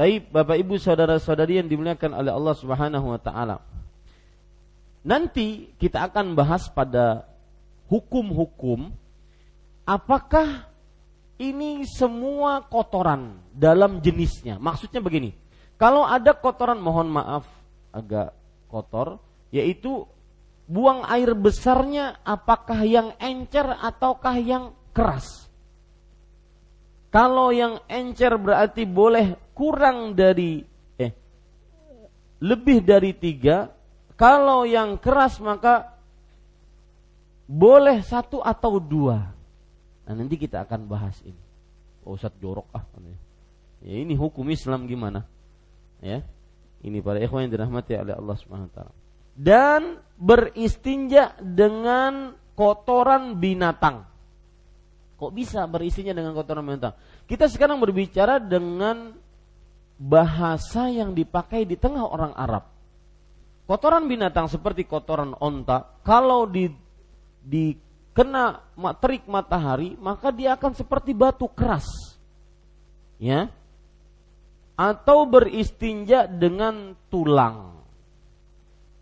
[0.00, 3.60] Tapi Bapak Ibu saudara-saudari yang dimuliakan oleh Allah Subhanahu wa taala.
[5.04, 7.28] Nanti kita akan bahas pada
[7.92, 8.96] hukum-hukum
[9.84, 10.72] apakah
[11.36, 14.56] ini semua kotoran dalam jenisnya.
[14.56, 15.36] Maksudnya begini.
[15.76, 17.44] Kalau ada kotoran mohon maaf
[17.92, 18.32] agak
[18.72, 19.20] kotor
[19.52, 20.08] yaitu
[20.64, 25.49] buang air besarnya apakah yang encer ataukah yang keras.
[27.10, 30.62] Kalau yang encer berarti boleh kurang dari
[30.94, 31.12] eh
[32.38, 33.66] lebih dari tiga.
[34.14, 35.96] Kalau yang keras maka
[37.50, 39.34] boleh satu atau dua.
[40.06, 41.42] Nah nanti kita akan bahas ini.
[42.06, 42.86] Oh, Ustaz jorok ah.
[43.80, 45.24] Ya ini hukum Islam gimana?
[46.04, 46.22] Ya.
[46.80, 48.92] Ini para ikhwan yang dirahmati oleh Allah Subhanahu wa taala.
[49.36, 54.09] Dan beristinja dengan kotoran binatang.
[55.20, 56.96] Kok bisa berisinya dengan kotoran binatang?
[57.28, 59.12] Kita sekarang berbicara dengan
[60.00, 62.64] bahasa yang dipakai di tengah orang Arab.
[63.68, 66.72] Kotoran binatang seperti kotoran onta, kalau di
[67.44, 68.64] dikena
[68.96, 72.16] terik matahari, maka dia akan seperti batu keras.
[73.20, 73.52] Ya.
[74.72, 77.84] Atau beristinja dengan tulang.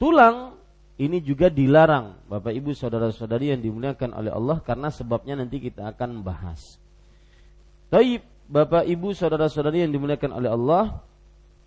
[0.03, 0.58] Tulang
[0.99, 6.26] ini juga dilarang Bapak Ibu saudara-saudari yang dimuliakan oleh Allah karena sebabnya nanti kita akan
[6.26, 6.74] bahas.
[7.86, 10.99] Taib Bapak Ibu saudara-saudari yang dimuliakan oleh Allah,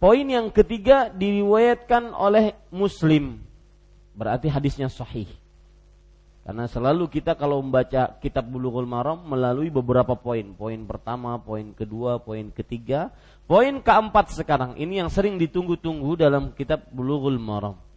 [0.04, 3.40] poin yang ketiga diriwayatkan oleh Muslim.
[4.20, 5.32] Berarti hadisnya sahih.
[6.44, 10.44] Karena selalu kita kalau membaca kitab Bulughul Maram melalui beberapa poin.
[10.58, 13.16] Poin pertama, poin kedua, poin ketiga,
[13.48, 14.76] poin keempat sekarang.
[14.76, 17.91] Ini yang sering ditunggu-tunggu dalam kitab Bulughul Maram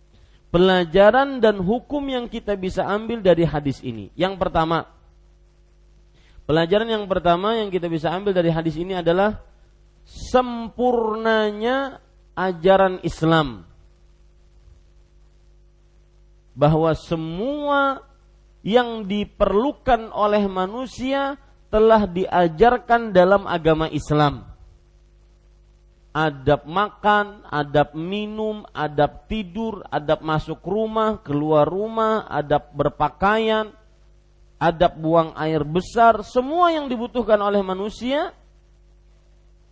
[0.55, 4.15] pelajaran dan hukum yang kita bisa ambil dari hadis ini.
[4.15, 4.87] Yang pertama,
[6.47, 9.43] pelajaran yang pertama yang kita bisa ambil dari hadis ini adalah
[10.07, 11.99] sempurnanya
[12.39, 13.67] ajaran Islam.
[16.55, 18.07] Bahwa semua
[18.63, 21.35] yang diperlukan oleh manusia
[21.67, 24.54] telah diajarkan dalam agama Islam
[26.15, 33.75] adab makan, adab minum, adab tidur, adab masuk rumah, keluar rumah, adab berpakaian,
[34.62, 38.31] adab buang air besar, semua yang dibutuhkan oleh manusia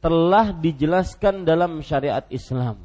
[0.03, 2.83] telah dijelaskan dalam syariat Islam.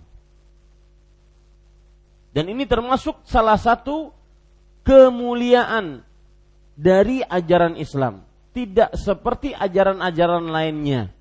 [2.29, 4.13] Dan ini termasuk salah satu
[4.85, 6.05] kemuliaan
[6.77, 8.21] dari ajaran Islam.
[8.53, 11.16] Tidak seperti ajaran-ajaran lainnya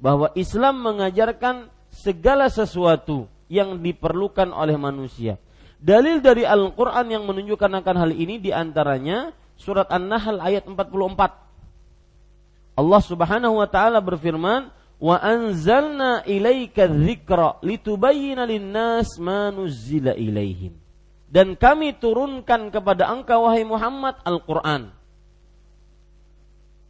[0.00, 5.36] bahwa Islam mengajarkan segala sesuatu yang diperlukan oleh manusia.
[5.80, 12.80] Dalil dari Al-Quran yang menunjukkan akan hal ini di antaranya surat An-Nahl ayat 44.
[12.80, 20.76] Allah subhanahu wa ta'ala berfirman, Wa anzalna ilaika dzikra litubayyana lin-nas ma nuzzila ilaihim.
[21.24, 24.92] Dan kami turunkan kepada engkau wahai Muhammad Al-Qur'an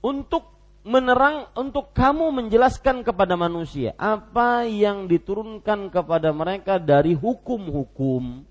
[0.03, 0.43] untuk
[0.81, 8.49] menerang untuk kamu menjelaskan kepada manusia apa yang diturunkan kepada mereka dari hukum-hukum.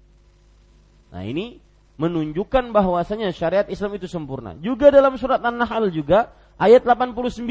[1.09, 1.57] Nah, ini
[1.97, 4.53] menunjukkan bahwasanya syariat Islam itu sempurna.
[4.61, 7.43] Juga dalam surat An-Nahl juga ayat 89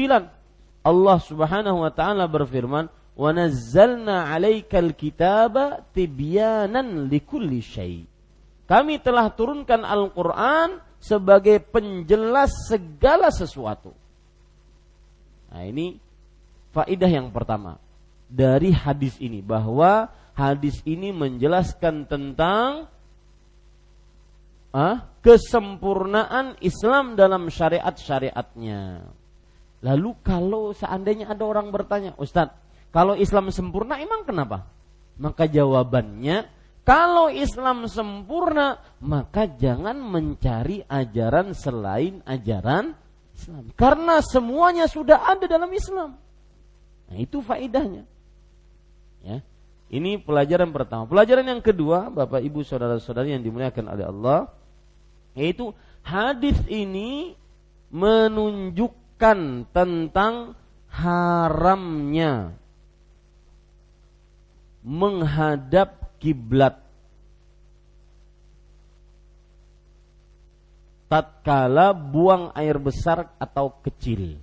[0.79, 2.87] Allah Subhanahu wa taala berfirman,
[3.19, 8.07] "Wa nazzalna 'alaikal kitaba tibyanan likulli syai."
[8.63, 13.91] Kami telah turunkan Al-Qur'an sebagai penjelas segala sesuatu.
[15.49, 15.97] Nah, ini
[16.73, 17.81] faidah yang pertama
[18.29, 22.85] dari hadis ini bahwa hadis ini menjelaskan tentang
[24.71, 29.09] ah, kesempurnaan Islam dalam syariat-syariatnya.
[29.79, 32.55] Lalu kalau seandainya ada orang bertanya, Ustadz,
[32.91, 34.67] kalau Islam sempurna emang kenapa?
[35.19, 36.47] Maka jawabannya,
[36.83, 42.95] kalau Islam sempurna, maka jangan mencari ajaran selain ajaran
[43.39, 43.71] Islam.
[43.79, 46.19] Karena semuanya sudah ada dalam Islam.
[47.07, 48.03] Nah, itu faedahnya.
[49.23, 49.39] Ya.
[49.89, 51.07] Ini pelajaran pertama.
[51.07, 54.39] Pelajaran yang kedua, Bapak Ibu saudara-saudari yang dimuliakan oleh Allah,
[55.33, 55.73] yaitu
[56.05, 57.33] hadis ini
[57.89, 60.53] menunjukkan tentang
[60.93, 62.53] haramnya
[64.85, 66.88] menghadap kiblat
[71.09, 74.37] tatkala buang air besar atau kecil.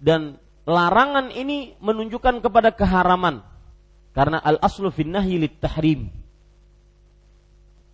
[0.00, 0.36] Dan
[0.68, 3.40] larangan ini menunjukkan kepada keharaman
[4.12, 6.12] karena al aslu finnahi tahrim.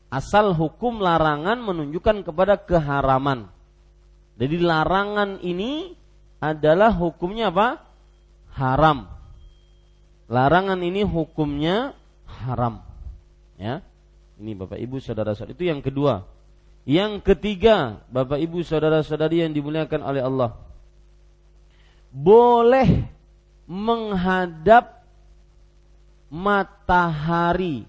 [0.06, 3.50] Asal hukum larangan menunjukkan kepada keharaman.
[4.38, 5.98] Jadi larangan ini
[6.38, 7.82] adalah hukumnya apa?
[8.54, 9.10] Haram.
[10.30, 12.86] Larangan ini hukumnya haram.
[13.58, 13.82] Ya.
[14.36, 16.24] Ini Bapak Ibu saudara-saudari itu yang kedua.
[16.86, 20.54] Yang ketiga, Bapak Ibu saudara-saudari yang dimuliakan oleh Allah.
[22.14, 23.10] Boleh
[23.66, 25.02] menghadap
[26.30, 27.88] matahari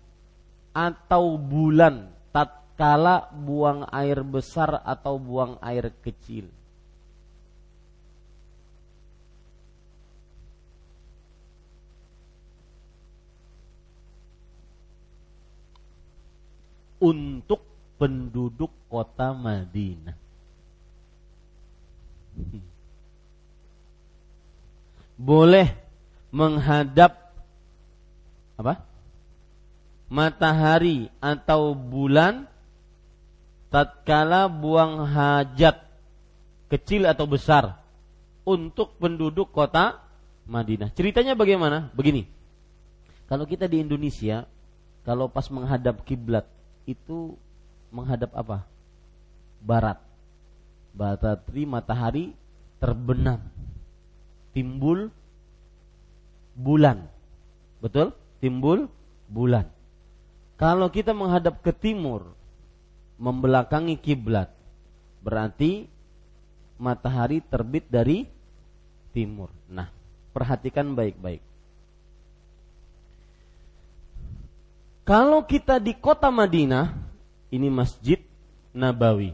[0.73, 6.56] atau bulan tatkala buang air besar atau buang air kecil.
[16.97, 17.61] Untuk
[17.97, 20.15] penduduk kota Madinah.
[25.17, 25.73] Boleh
[26.29, 27.33] menghadap
[28.57, 28.85] apa?
[30.07, 32.47] Matahari atau bulan
[33.67, 35.83] tatkala buang hajat
[36.71, 37.75] kecil atau besar
[38.47, 39.99] untuk penduduk kota
[40.47, 40.95] Madinah.
[40.95, 41.91] Ceritanya bagaimana?
[41.91, 42.23] Begini.
[43.27, 44.47] Kalau kita di Indonesia,
[45.03, 46.47] kalau pas menghadap kiblat
[46.87, 47.35] itu
[47.91, 48.63] menghadap apa?
[49.59, 49.99] Barat.
[50.95, 52.33] Baratri matahari
[52.79, 53.43] terbenam.
[54.55, 55.11] Timbul
[56.57, 57.05] bulan.
[57.83, 58.15] Betul?
[58.41, 58.89] Timbul
[59.29, 59.69] bulan.
[60.57, 62.33] Kalau kita menghadap ke timur,
[63.21, 64.49] membelakangi kiblat,
[65.21, 65.85] berarti
[66.81, 68.25] matahari terbit dari
[69.13, 69.53] timur.
[69.69, 69.93] Nah,
[70.33, 71.41] perhatikan baik-baik.
[75.07, 76.91] Kalau kita di kota Madinah,
[77.47, 78.19] ini Masjid
[78.75, 79.31] Nabawi.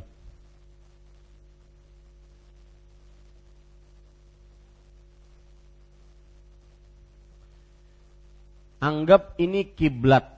[8.77, 10.29] Anggap ini kiblat.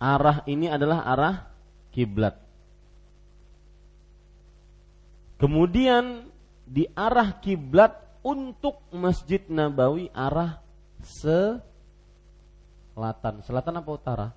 [0.00, 1.36] Arah ini adalah arah
[1.92, 2.40] kiblat.
[5.36, 6.24] Kemudian
[6.64, 10.64] di arah kiblat untuk Masjid Nabawi arah
[12.98, 13.34] selatan.
[13.46, 14.28] Selatan apa utara?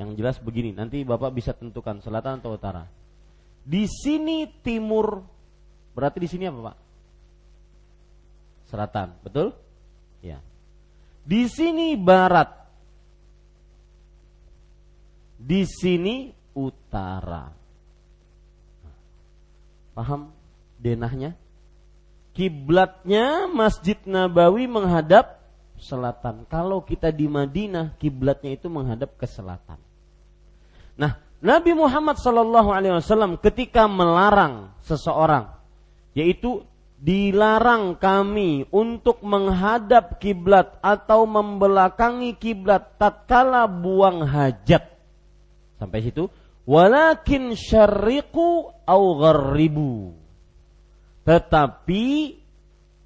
[0.00, 2.88] Yang jelas begini, nanti Bapak bisa tentukan selatan atau utara.
[3.60, 5.20] Di sini timur,
[5.92, 6.76] berarti di sini apa, Pak?
[8.72, 9.52] Selatan, betul?
[10.24, 10.40] Ya.
[11.20, 12.48] Di sini barat.
[15.36, 17.52] Di sini utara.
[19.92, 20.32] Paham
[20.80, 21.36] denahnya?
[22.32, 25.39] Kiblatnya Masjid Nabawi menghadap
[25.80, 26.44] selatan.
[26.46, 29.80] Kalau kita di Madinah, kiblatnya itu menghadap ke selatan.
[30.94, 35.48] Nah, Nabi Muhammad Shallallahu Alaihi Wasallam ketika melarang seseorang,
[36.12, 36.60] yaitu
[37.00, 44.84] dilarang kami untuk menghadap kiblat atau membelakangi kiblat tatkala buang hajat.
[45.80, 46.28] Sampai situ,
[46.68, 49.06] walakin syariqu au.
[51.24, 52.04] Tetapi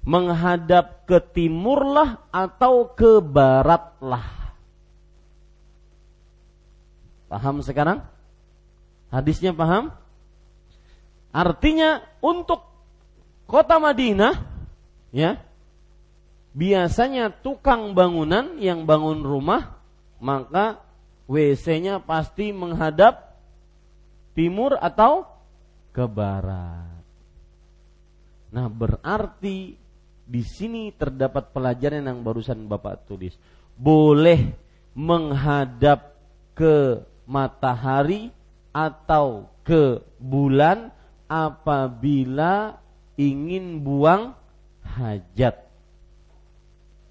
[0.05, 4.53] menghadap ke timurlah atau ke baratlah.
[7.25, 8.05] Paham sekarang?
[9.09, 9.89] Hadisnya paham?
[11.33, 12.63] Artinya untuk
[13.49, 14.39] kota Madinah
[15.11, 15.41] ya
[16.55, 19.75] biasanya tukang bangunan yang bangun rumah
[20.23, 20.79] maka
[21.27, 23.35] WC-nya pasti menghadap
[24.37, 25.25] timur atau
[25.89, 27.01] ke barat.
[28.53, 29.75] Nah, berarti
[30.25, 33.37] di sini terdapat pelajaran yang barusan Bapak tulis.
[33.77, 34.57] Boleh
[34.97, 36.17] menghadap
[36.57, 38.33] ke matahari
[38.73, 40.89] atau ke bulan
[41.29, 42.81] apabila
[43.17, 44.33] ingin buang
[44.81, 45.61] hajat.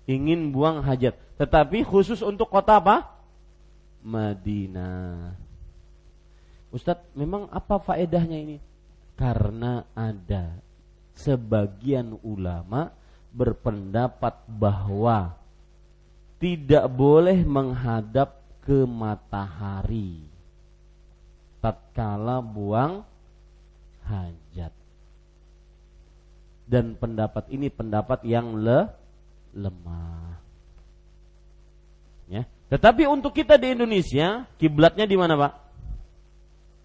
[0.05, 1.17] Ingin buang hajat.
[1.39, 3.15] Tetapi khusus untuk kota apa?
[4.05, 5.39] Madinah.
[6.75, 8.59] Ustadz, memang apa faedahnya ini?
[9.15, 10.59] Karena ada
[11.15, 12.91] sebagian ulama
[13.35, 15.35] berpendapat bahwa
[16.39, 20.23] tidak boleh menghadap ke matahari
[21.59, 23.03] tatkala buang
[24.07, 24.73] hajat
[26.65, 28.89] dan pendapat ini pendapat yang le,
[29.53, 30.41] lemah.
[32.29, 32.49] Ya.
[32.73, 35.53] Tetapi untuk kita di Indonesia, kiblatnya di mana, Pak?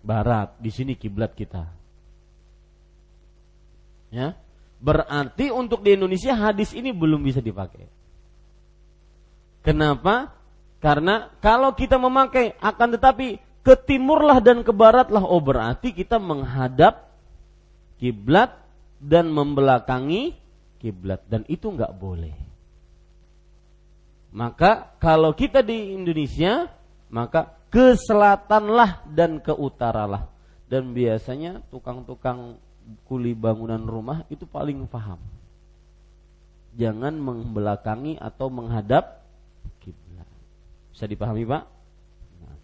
[0.03, 0.49] Barat.
[0.59, 1.63] Di sini kiblat kita.
[4.11, 4.35] Ya.
[4.79, 7.87] Berarti untuk di Indonesia hadis ini belum bisa dipakai.
[9.59, 10.31] Kenapa?
[10.79, 17.11] Karena kalau kita memakai akan tetapi ke timurlah dan ke baratlah oh berarti kita menghadap
[17.99, 18.55] kiblat
[19.03, 20.39] dan membelakangi
[20.79, 22.31] kiblat dan itu nggak boleh.
[24.31, 26.71] Maka kalau kita di Indonesia
[27.11, 30.31] maka ke selatanlah dan ke utaralah
[30.71, 32.55] dan biasanya tukang-tukang
[33.05, 35.19] kuli bangunan rumah itu paling paham.
[36.77, 39.25] Jangan membelakangi atau menghadap
[39.81, 40.27] kiblat.
[40.93, 41.63] Bisa dipahami Pak?
[42.39, 42.57] Nah.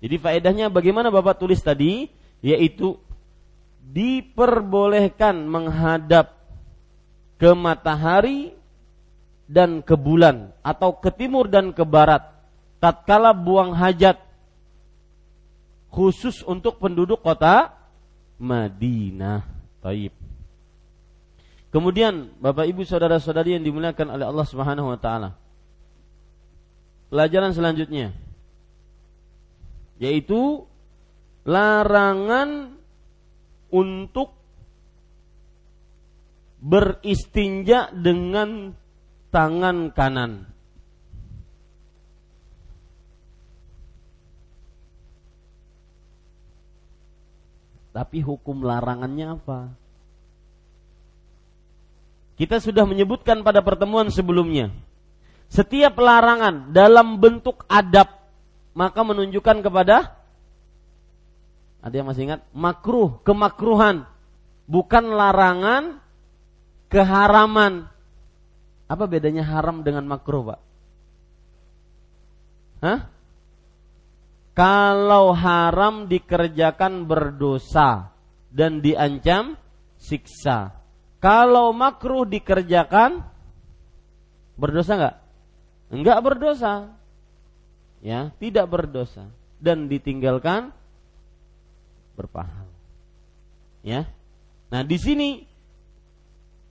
[0.00, 2.08] Jadi faedahnya bagaimana Bapak tulis tadi?
[2.44, 2.96] Yaitu
[3.84, 6.32] diperbolehkan menghadap
[7.36, 8.56] ke matahari
[9.44, 12.24] dan ke bulan atau ke timur dan ke barat
[12.80, 14.16] tatkala buang hajat
[15.92, 17.70] khusus untuk penduduk kota
[18.40, 19.53] Madinah.
[19.84, 20.16] Taib.
[21.68, 25.36] Kemudian Bapak Ibu saudara-saudari yang dimuliakan oleh Allah Subhanahu wa taala.
[27.12, 28.16] Pelajaran selanjutnya
[29.98, 30.66] yaitu
[31.44, 32.74] larangan
[33.70, 34.34] untuk
[36.64, 38.72] beristinja dengan
[39.28, 40.53] tangan kanan.
[47.94, 49.70] Tapi hukum larangannya apa?
[52.34, 54.74] Kita sudah menyebutkan pada pertemuan sebelumnya.
[55.46, 58.10] Setiap larangan dalam bentuk adab
[58.74, 60.18] maka menunjukkan kepada
[61.84, 62.40] ada yang masih ingat?
[62.56, 64.08] Makruh, kemakruhan.
[64.64, 66.00] Bukan larangan,
[66.88, 67.86] keharaman.
[68.88, 70.60] Apa bedanya haram dengan makruh, Pak?
[72.80, 72.98] Hah?
[74.54, 78.14] Kalau haram dikerjakan berdosa
[78.54, 79.58] dan diancam
[79.98, 80.78] siksa.
[81.18, 83.26] Kalau makruh dikerjakan
[84.54, 85.16] berdosa enggak?
[85.90, 86.72] Enggak berdosa.
[87.98, 89.26] Ya, tidak berdosa
[89.58, 90.70] dan ditinggalkan
[92.14, 92.70] berpahala.
[93.82, 94.06] Ya.
[94.70, 95.48] Nah, di sini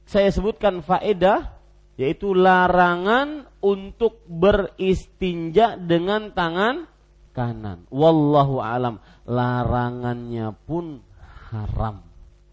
[0.08, 1.52] saya sebutkan faedah
[1.98, 6.93] yaitu larangan untuk beristinja dengan tangan
[7.34, 7.84] kanan.
[7.90, 9.02] Wallahu alam.
[9.28, 11.02] Larangannya pun
[11.52, 12.06] haram,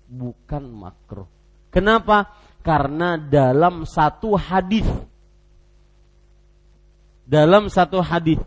[0.09, 1.28] bukan makruh.
[1.70, 2.33] Kenapa?
[2.61, 4.85] Karena dalam satu hadis
[7.31, 8.43] dalam satu hadis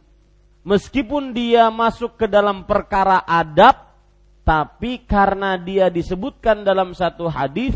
[0.68, 3.96] meskipun dia masuk ke dalam perkara adab
[4.44, 7.72] tapi karena dia disebutkan dalam satu hadis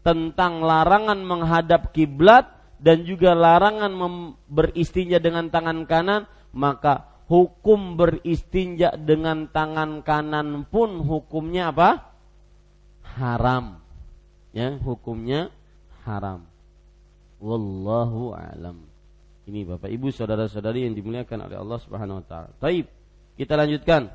[0.00, 2.48] tentang larangan menghadap kiblat
[2.80, 3.92] dan juga larangan
[4.48, 6.24] beristinja dengan tangan kanan
[6.56, 12.14] maka hukum beristinja dengan tangan kanan pun hukumnya apa
[13.18, 13.82] haram
[14.54, 15.50] ya hukumnya
[16.06, 16.46] haram
[17.42, 18.86] wallahu alam
[19.46, 22.50] ini Bapak Ibu saudara-saudari yang dimuliakan oleh Allah Subhanahu wa taala.
[22.58, 22.90] Taib.
[23.38, 24.10] Kita lanjutkan.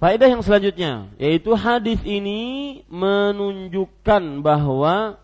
[0.00, 5.20] Faedah yang selanjutnya yaitu hadis ini menunjukkan bahwa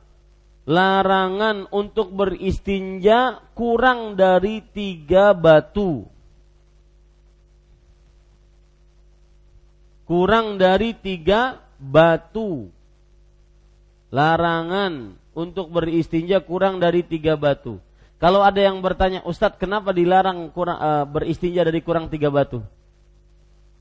[0.70, 6.06] larangan untuk beristinja kurang dari tiga batu.
[10.06, 12.70] Kurang dari tiga batu.
[14.14, 17.82] Larangan untuk beristinja kurang dari tiga batu.
[18.22, 22.62] Kalau ada yang bertanya, Ustadz kenapa dilarang kurang, uh, beristinja dari kurang tiga batu?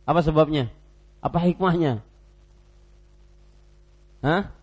[0.10, 0.74] Apa sebabnya?
[1.22, 2.02] Apa hikmahnya?
[4.26, 4.59] Hah?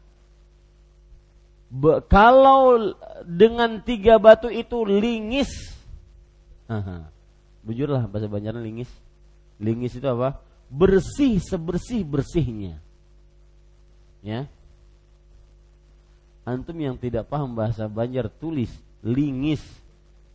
[1.67, 2.95] Be, kalau
[3.27, 5.75] dengan tiga batu itu lingis,
[7.67, 8.91] bujurlah bahasa Banjaran lingis.
[9.59, 10.39] Lingis itu apa?
[10.71, 12.79] Bersih sebersih bersihnya.
[14.23, 14.47] Ya,
[16.47, 18.71] antum yang tidak paham bahasa Banjar tulis
[19.03, 19.63] lingis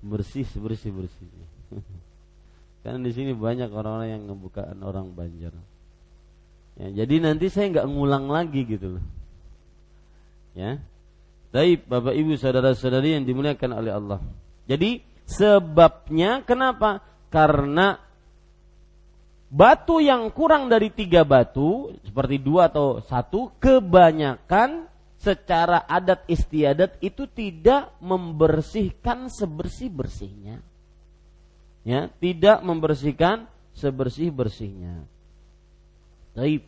[0.04, 1.28] bersih bersih bersih
[2.84, 5.56] karena di sini banyak orang-orang yang ngebukaan orang Banjar.
[6.80, 9.06] Ya, jadi nanti saya nggak ngulang lagi gitu loh.
[10.56, 10.84] Ya
[11.52, 14.20] Baik Bapak Ibu saudara-saudari yang dimuliakan oleh Allah
[14.66, 18.00] jadi sebabnya kenapa karena
[19.52, 24.88] batu yang kurang dari tiga batu seperti dua atau satu kebanyakan
[25.22, 30.66] secara adat istiadat itu tidak membersihkan sebersih-bersihnya.
[31.86, 33.46] Ya, tidak membersihkan
[33.78, 35.06] sebersih-bersihnya.
[36.34, 36.66] Baik.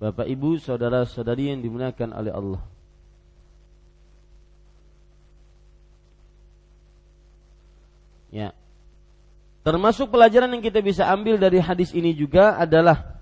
[0.00, 2.62] Bapak Ibu, saudara-saudari yang dimuliakan oleh Allah.
[8.30, 8.54] Ya.
[9.60, 13.20] Termasuk pelajaran yang kita bisa ambil dari hadis ini juga adalah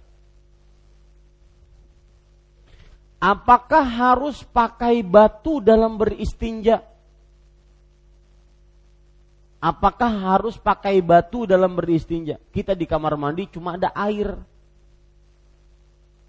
[3.18, 6.86] Apakah harus pakai batu dalam beristinja?
[9.58, 12.38] Apakah harus pakai batu dalam beristinja?
[12.54, 14.38] Kita di kamar mandi cuma ada air.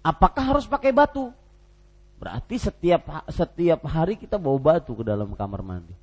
[0.02, 1.30] Apakah harus pakai batu?
[2.18, 5.94] Berarti setiap setiap hari kita bawa batu ke dalam kamar mandi.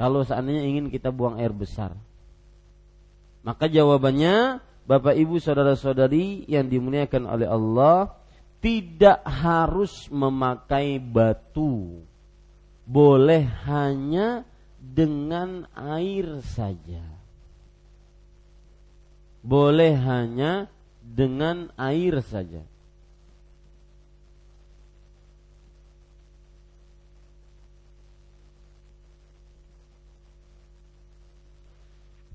[0.00, 1.94] Kalau seandainya ingin kita buang air besar.
[3.42, 8.18] Maka jawabannya Bapak Ibu saudara-saudari yang dimuliakan oleh Allah,
[8.58, 12.02] tidak harus memakai batu.
[12.82, 14.42] Boleh hanya
[14.82, 17.02] dengan air saja.
[19.42, 20.66] Boleh hanya
[21.02, 22.62] dengan air saja.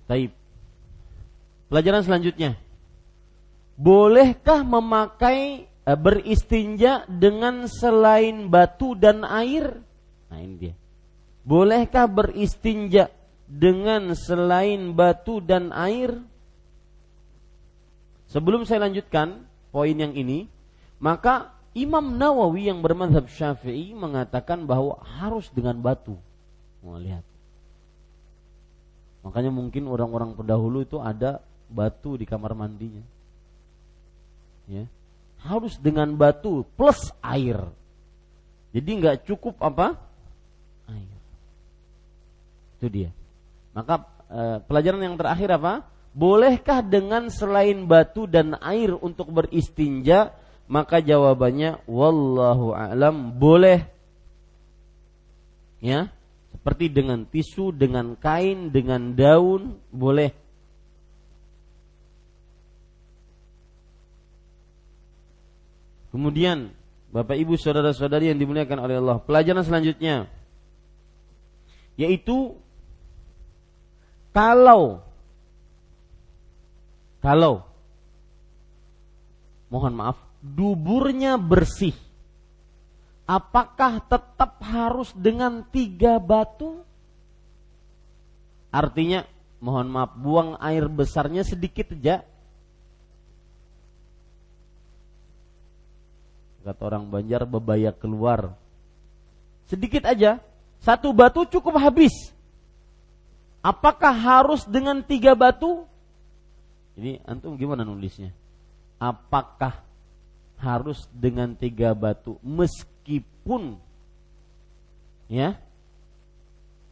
[0.08, 0.32] Taib.
[1.68, 2.56] Pelajaran selanjutnya.
[3.78, 9.80] Bolehkah memakai Eh, beristinja dengan selain batu dan air?
[10.28, 10.76] Nah ini dia.
[11.48, 13.08] Bolehkah beristinja
[13.48, 16.20] dengan selain batu dan air?
[18.28, 20.52] Sebelum saya lanjutkan poin yang ini,
[21.00, 26.20] maka Imam Nawawi yang bermadhab Syafi'i mengatakan bahwa harus dengan batu.
[26.84, 27.24] Mau lihat.
[29.28, 33.04] Makanya mungkin orang-orang pendahulu itu ada batu di kamar mandinya.
[34.72, 34.88] Ya
[35.44, 37.62] harus dengan batu plus air.
[38.74, 39.98] Jadi nggak cukup apa?
[40.90, 41.18] Air.
[42.78, 43.10] Itu dia.
[43.74, 45.86] Maka e, pelajaran yang terakhir apa?
[46.18, 50.34] Bolehkah dengan selain batu dan air untuk beristinja?
[50.68, 53.88] Maka jawabannya wallahu a'lam boleh.
[55.80, 56.10] Ya,
[56.68, 60.36] seperti dengan tisu, dengan kain, dengan daun, boleh.
[66.12, 66.76] Kemudian
[67.16, 70.28] Bapak Ibu saudara-saudari yang dimuliakan oleh Allah, pelajaran selanjutnya
[71.96, 72.60] yaitu
[74.36, 75.00] kalau
[77.24, 77.64] kalau
[79.72, 81.96] mohon maaf duburnya bersih
[83.28, 86.82] apakah tetap harus dengan tiga batu?
[88.72, 89.28] Artinya,
[89.60, 92.24] mohon maaf, buang air besarnya sedikit saja.
[96.64, 98.52] Kata orang Banjar, bebaya keluar.
[99.72, 100.40] Sedikit aja,
[100.84, 102.12] satu batu cukup habis.
[103.64, 105.88] Apakah harus dengan tiga batu?
[106.96, 108.36] Jadi antum gimana nulisnya?
[109.00, 109.80] Apakah
[110.60, 112.36] harus dengan tiga batu
[113.08, 113.80] meskipun
[115.32, 115.56] ya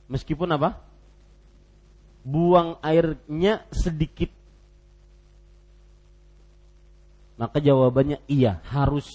[0.07, 0.80] meskipun apa?
[2.24, 4.32] Buang airnya sedikit.
[7.36, 9.05] Maka jawabannya iya harus.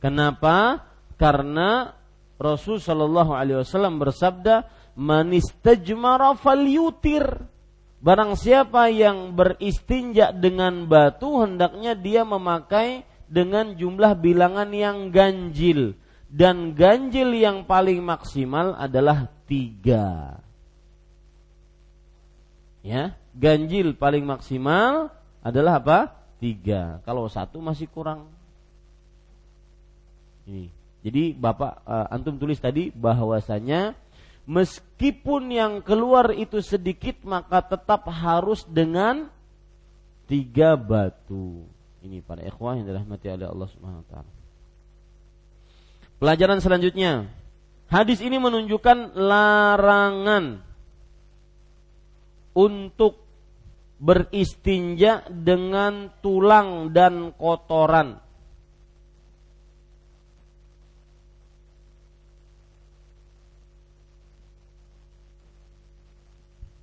[0.00, 0.88] Kenapa?
[1.20, 1.92] Karena
[2.40, 4.64] Rasul Shallallahu Alaihi Wasallam bersabda
[4.96, 7.44] manistajmara falyutir.
[8.00, 15.96] Barang siapa yang beristinja dengan batu hendaknya dia memakai dengan jumlah bilangan yang ganjil
[16.36, 20.36] dan ganjil yang paling maksimal adalah tiga.
[22.84, 25.08] Ya, ganjil paling maksimal
[25.40, 26.12] adalah apa?
[26.36, 27.00] Tiga.
[27.08, 28.28] Kalau satu masih kurang.
[30.44, 30.68] Ini.
[31.00, 33.96] Jadi bapak uh, antum tulis tadi bahwasanya
[34.44, 39.32] meskipun yang keluar itu sedikit maka tetap harus dengan
[40.28, 41.64] tiga batu.
[42.04, 44.35] Ini para ikhwah yang dirahmati oleh Allah Subhanahu taala.
[46.16, 47.28] Pelajaran selanjutnya,
[47.92, 50.64] hadis ini menunjukkan larangan
[52.56, 53.20] untuk
[54.00, 58.26] beristinja dengan tulang dan kotoran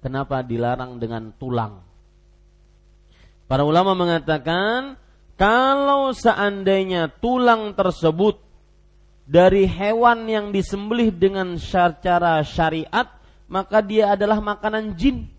[0.03, 1.79] Kenapa dilarang dengan tulang?
[3.47, 4.99] Para ulama mengatakan
[5.39, 8.35] kalau seandainya tulang tersebut
[9.23, 13.07] dari hewan yang disembelih dengan secara syariat,
[13.47, 15.31] maka dia adalah makanan jin.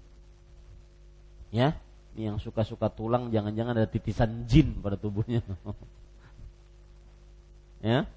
[1.52, 1.76] Ya,
[2.16, 5.44] ini yang suka-suka tulang jangan-jangan ada titisan jin pada tubuhnya.
[7.84, 8.08] ya.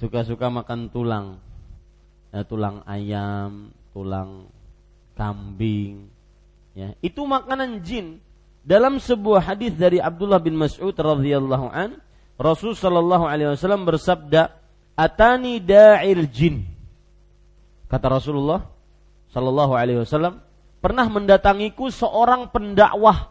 [0.00, 1.38] Suka-suka makan tulang.
[2.34, 4.50] Ya, tulang ayam, tulang
[5.14, 6.10] kambing.
[6.74, 8.18] Ya, itu makanan jin.
[8.66, 12.02] Dalam sebuah hadis dari Abdullah bin Mas'ud radhiyallahu an,
[12.34, 14.50] Rasul sallallahu alaihi wasallam bersabda,
[14.98, 16.66] "Atani da'il jin."
[17.86, 18.66] Kata Rasulullah
[19.30, 20.42] sallallahu alaihi wasallam,
[20.82, 23.30] pernah mendatangiku seorang pendakwah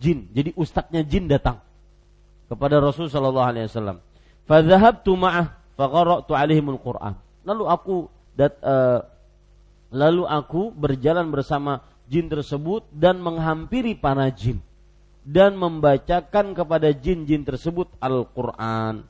[0.00, 0.32] jin.
[0.32, 1.60] Jadi ustadznya jin datang
[2.48, 4.00] kepada Rasul sallallahu alaihi wasallam.
[4.48, 7.20] Fadhahabtu ma'ah faqara'tu alaihimul Qur'an.
[7.44, 7.96] Lalu aku
[8.32, 9.04] dat, uh,
[9.92, 14.64] Lalu aku berjalan bersama jin tersebut dan menghampiri para jin
[15.22, 19.06] dan membacakan kepada jin-jin tersebut Al-Qur'an.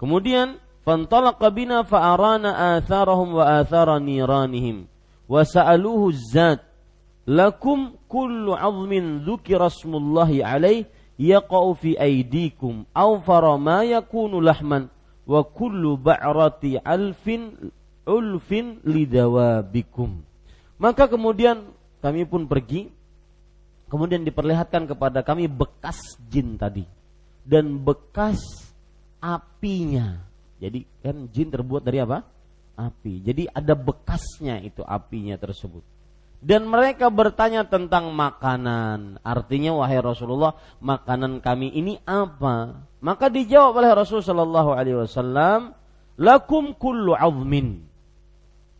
[0.00, 4.90] Kemudian fantalaqa bina fa'arana atharahum wa athara niranihim
[5.30, 6.64] wa sa'aluhu zat
[7.28, 10.88] lakum kullu 'azmin dzukira smullahi alaih
[11.20, 13.54] yaqa'u fi aydikum aw fara
[13.86, 14.90] yakunu lahman
[15.22, 17.70] wa kullu ba'rati alfin
[18.02, 20.18] ulfin lidawabikum.
[20.82, 21.62] Maka kemudian
[22.02, 22.90] kami pun pergi,
[23.92, 26.88] kemudian diperlihatkan kepada kami bekas jin tadi
[27.44, 28.40] dan bekas
[29.20, 30.16] apinya.
[30.56, 32.24] Jadi kan jin terbuat dari apa?
[32.80, 33.20] Api.
[33.20, 35.84] Jadi ada bekasnya itu apinya tersebut.
[36.42, 39.22] Dan mereka bertanya tentang makanan.
[39.22, 42.82] Artinya wahai Rasulullah, makanan kami ini apa?
[42.98, 45.60] Maka dijawab oleh Rasulullah Shallallahu Alaihi Wasallam,
[46.18, 47.92] lakum kullu azmin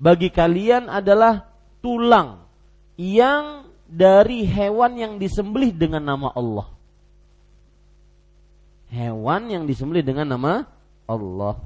[0.03, 1.47] bagi kalian adalah
[1.79, 2.43] tulang
[2.99, 3.62] yang
[3.93, 6.73] dari hewan yang disembelih dengan nama Allah.
[8.89, 10.65] Hewan yang disembelih dengan nama
[11.05, 11.61] Allah.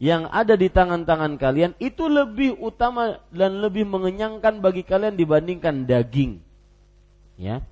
[0.00, 6.40] Yang ada di tangan-tangan kalian itu lebih utama dan lebih mengenyangkan bagi kalian dibandingkan daging.
[7.36, 7.62] Ya.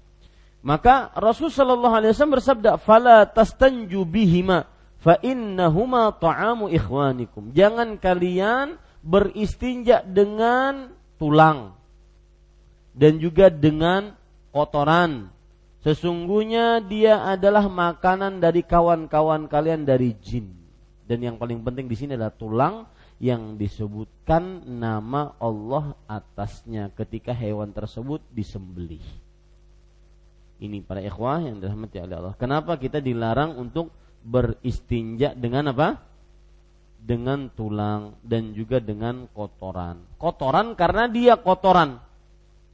[0.60, 4.68] Maka Rasul sallallahu alaihi wasallam bersabda, "Fala tastanju bihima
[5.00, 11.79] fa innahuma ta'amu ikhwanikum." Jangan kalian beristinja dengan tulang
[13.00, 14.12] dan juga dengan
[14.52, 15.32] kotoran.
[15.80, 20.52] Sesungguhnya dia adalah makanan dari kawan-kawan kalian dari jin.
[21.08, 22.84] Dan yang paling penting di sini adalah tulang
[23.16, 29.02] yang disebutkan nama Allah atasnya ketika hewan tersebut disembelih.
[30.60, 32.36] Ini para ikhwah yang dirahmati oleh Allah.
[32.36, 33.88] Kenapa kita dilarang untuk
[34.20, 36.10] beristinja dengan apa?
[37.00, 40.04] dengan tulang dan juga dengan kotoran.
[40.20, 42.09] Kotoran karena dia kotoran.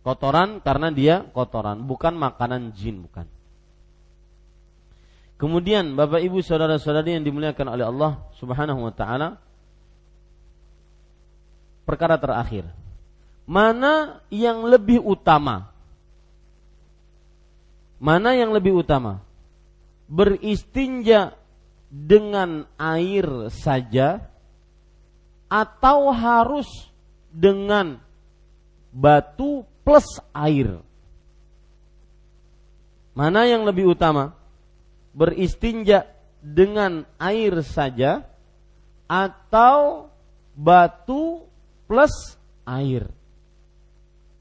[0.06, 3.26] Kotoran karena dia kotoran, bukan makanan jin, bukan.
[5.34, 9.34] Kemudian Bapak Ibu saudara-saudari yang dimuliakan oleh Allah Subhanahu wa taala
[11.82, 12.70] perkara terakhir.
[13.50, 15.74] Mana yang lebih utama?
[17.98, 19.26] Mana yang lebih utama?
[20.06, 21.34] Beristinja
[21.90, 24.22] dengan air saja
[25.50, 26.70] atau harus
[27.34, 27.98] dengan
[28.94, 30.82] batu plus air?
[33.14, 34.34] Mana yang lebih utama?
[35.16, 36.04] beristinja
[36.44, 38.28] dengan air saja
[39.08, 40.12] atau
[40.52, 41.48] batu
[41.88, 42.36] plus
[42.68, 43.08] air?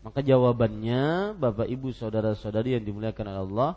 [0.03, 3.71] Maka jawabannya Bapak Ibu saudara-saudari yang dimuliakan oleh Allah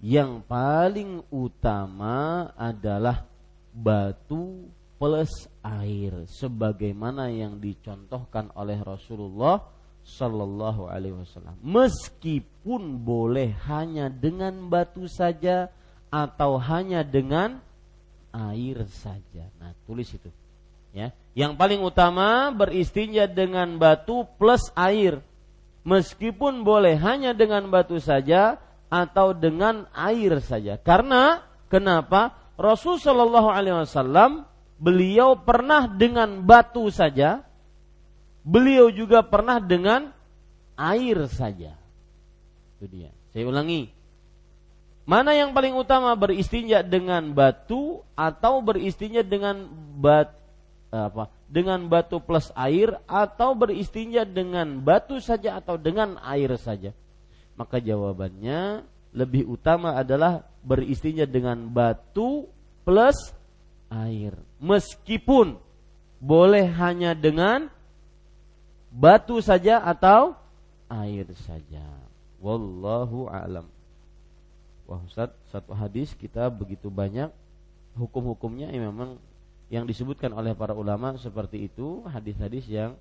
[0.00, 3.26] yang paling utama adalah
[3.74, 9.73] batu plus air sebagaimana yang dicontohkan oleh Rasulullah
[10.04, 11.56] Sallallahu Alaihi Wasallam.
[11.64, 15.72] Meskipun boleh hanya dengan batu saja
[16.12, 17.58] atau hanya dengan
[18.30, 19.48] air saja.
[19.58, 20.28] Nah, tulis itu.
[20.94, 21.10] Ya.
[21.34, 25.18] Yang paling utama beristinja dengan batu plus air.
[25.82, 30.78] Meskipun boleh hanya dengan batu saja atau dengan air saja.
[30.78, 32.38] Karena kenapa?
[32.54, 34.46] Rasul Shallallahu alaihi wasallam
[34.78, 37.42] beliau pernah dengan batu saja,
[38.44, 40.12] beliau juga pernah dengan
[40.76, 41.74] air saja.
[42.78, 43.10] Itu dia.
[43.34, 43.90] Saya ulangi,
[45.04, 49.68] Mana yang paling utama beristinja dengan batu atau beristinja dengan
[50.00, 50.32] bat
[50.88, 51.28] apa?
[51.44, 56.96] Dengan batu plus air atau beristinja dengan batu saja atau dengan air saja?
[57.52, 62.48] Maka jawabannya lebih utama adalah beristinja dengan batu
[62.88, 63.36] plus
[63.92, 64.32] air.
[64.56, 65.60] Meskipun
[66.16, 67.68] boleh hanya dengan
[68.94, 70.38] batu saja atau
[70.86, 71.82] air saja.
[72.38, 73.66] Wallahu a'lam.
[74.86, 77.32] Wah Ustaz, satu hadis kita begitu banyak
[77.98, 79.10] hukum-hukumnya yang memang
[79.72, 82.94] yang disebutkan oleh para ulama seperti itu hadis-hadis yang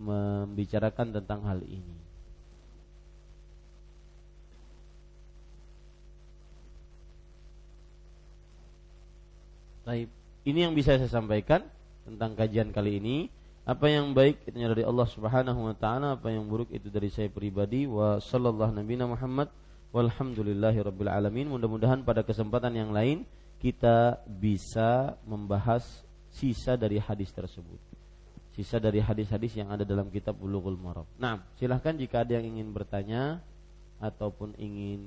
[0.00, 1.96] membicarakan tentang hal ini.
[9.84, 10.08] Baik,
[10.46, 11.66] ini yang bisa saya sampaikan
[12.08, 13.39] tentang kajian kali ini.
[13.68, 17.28] Apa yang baik itu dari Allah Subhanahu wa taala, apa yang buruk itu dari saya
[17.28, 17.84] pribadi.
[17.84, 19.52] Wa sallallahu nabiyana Muhammad
[19.90, 20.80] Walhamdulillahi
[21.10, 21.50] alamin.
[21.50, 23.26] Mudah-mudahan pada kesempatan yang lain
[23.60, 25.84] kita bisa membahas
[26.32, 27.78] sisa dari hadis tersebut.
[28.56, 31.06] Sisa dari hadis-hadis yang ada dalam kitab Bulughul Maram.
[31.20, 33.38] Nah, silahkan jika ada yang ingin bertanya
[34.02, 35.06] ataupun ingin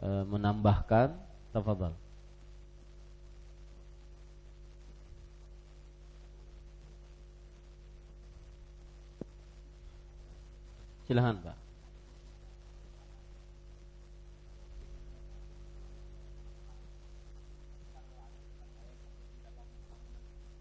[0.00, 1.12] e, menambahkan,
[1.52, 1.92] tafadhal.
[11.10, 11.56] Silahkan Pak.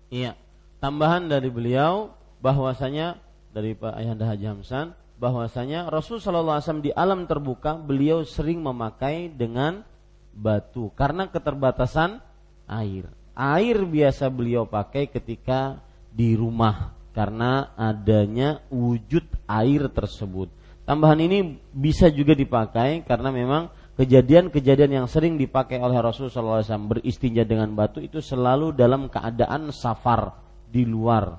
[0.09, 0.33] Iya.
[0.81, 3.21] Tambahan dari beliau bahwasanya
[3.53, 8.57] dari Pak Ayahanda Haji Hamsan bahwasanya Rasul Shallallahu Alaihi Wasallam di alam terbuka beliau sering
[8.57, 9.85] memakai dengan
[10.33, 12.25] batu karena keterbatasan
[12.65, 13.05] air.
[13.37, 15.77] Air biasa beliau pakai ketika
[16.09, 20.49] di rumah karena adanya wujud air tersebut.
[20.85, 27.45] Tambahan ini bisa juga dipakai karena memang kejadian-kejadian yang sering dipakai oleh Rasulullah SAW beristinja
[27.45, 30.33] dengan batu itu selalu dalam keadaan safar
[30.65, 31.37] di luar.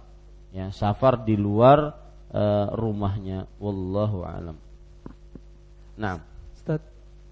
[0.54, 1.94] Ya safar di luar
[2.30, 3.48] uh, rumahnya.
[3.58, 4.56] Wallahu alam.
[5.98, 6.20] Nah.
[6.54, 6.84] Ustaz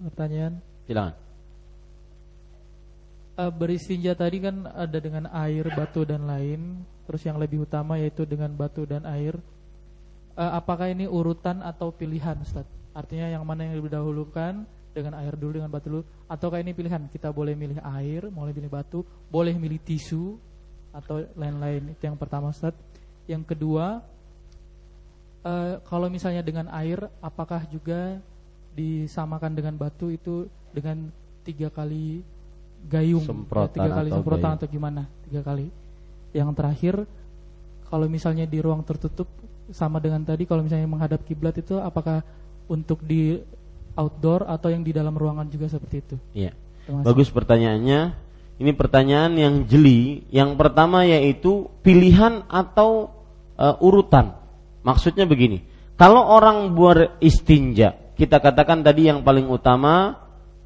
[0.03, 0.59] pertanyaan?
[0.91, 1.15] Silakan.
[3.39, 8.29] Uh, beristinja tadi kan ada dengan air batu dan lain terus yang lebih utama yaitu
[8.29, 9.33] dengan batu dan air.
[10.37, 12.69] Uh, apakah ini urutan atau pilihan Ustaz?
[12.93, 16.03] Artinya yang mana yang lebih dahulukan dengan air dulu dengan batu dulu?
[16.29, 17.09] Ataukah ini pilihan?
[17.09, 19.01] Kita boleh milih air boleh milih batu
[19.33, 20.37] boleh milih tisu
[20.93, 21.97] atau lain-lain.
[21.97, 22.77] Itu yang pertama Ustaz.
[23.25, 24.05] Yang kedua
[25.49, 28.21] uh, kalau misalnya dengan air apakah juga
[28.77, 30.45] disamakan dengan batu itu
[30.77, 31.09] dengan
[31.41, 32.21] tiga kali
[32.85, 33.25] gayung?
[33.25, 34.59] Semprotan ya, tiga kali atau semprotan gayung.
[34.61, 35.03] atau gimana?
[35.25, 35.88] Tiga kali
[36.33, 37.09] yang terakhir
[37.89, 39.29] kalau misalnya di ruang tertutup
[39.73, 42.25] sama dengan tadi kalau misalnya menghadap kiblat itu apakah
[42.69, 43.41] untuk di
[43.97, 46.17] outdoor atau yang di dalam ruangan juga seperti itu?
[46.37, 46.53] Iya.
[46.89, 48.29] Bagus pertanyaannya.
[48.59, 50.25] Ini pertanyaan yang jeli.
[50.31, 53.13] Yang pertama yaitu pilihan atau
[53.59, 54.39] uh, urutan.
[54.87, 55.67] Maksudnya begini.
[55.99, 60.15] Kalau orang beristinja, kita katakan tadi yang paling utama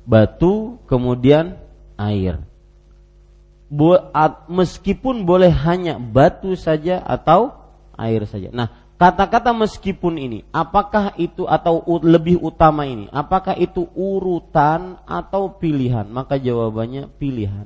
[0.04, 1.56] batu, kemudian
[1.96, 2.44] air.
[4.52, 7.56] Meskipun boleh hanya batu saja atau
[7.96, 8.52] air saja.
[8.52, 8.68] Nah,
[9.00, 16.04] kata-kata meskipun ini, apakah itu atau lebih utama ini, apakah itu urutan atau pilihan?
[16.04, 17.64] Maka jawabannya pilihan.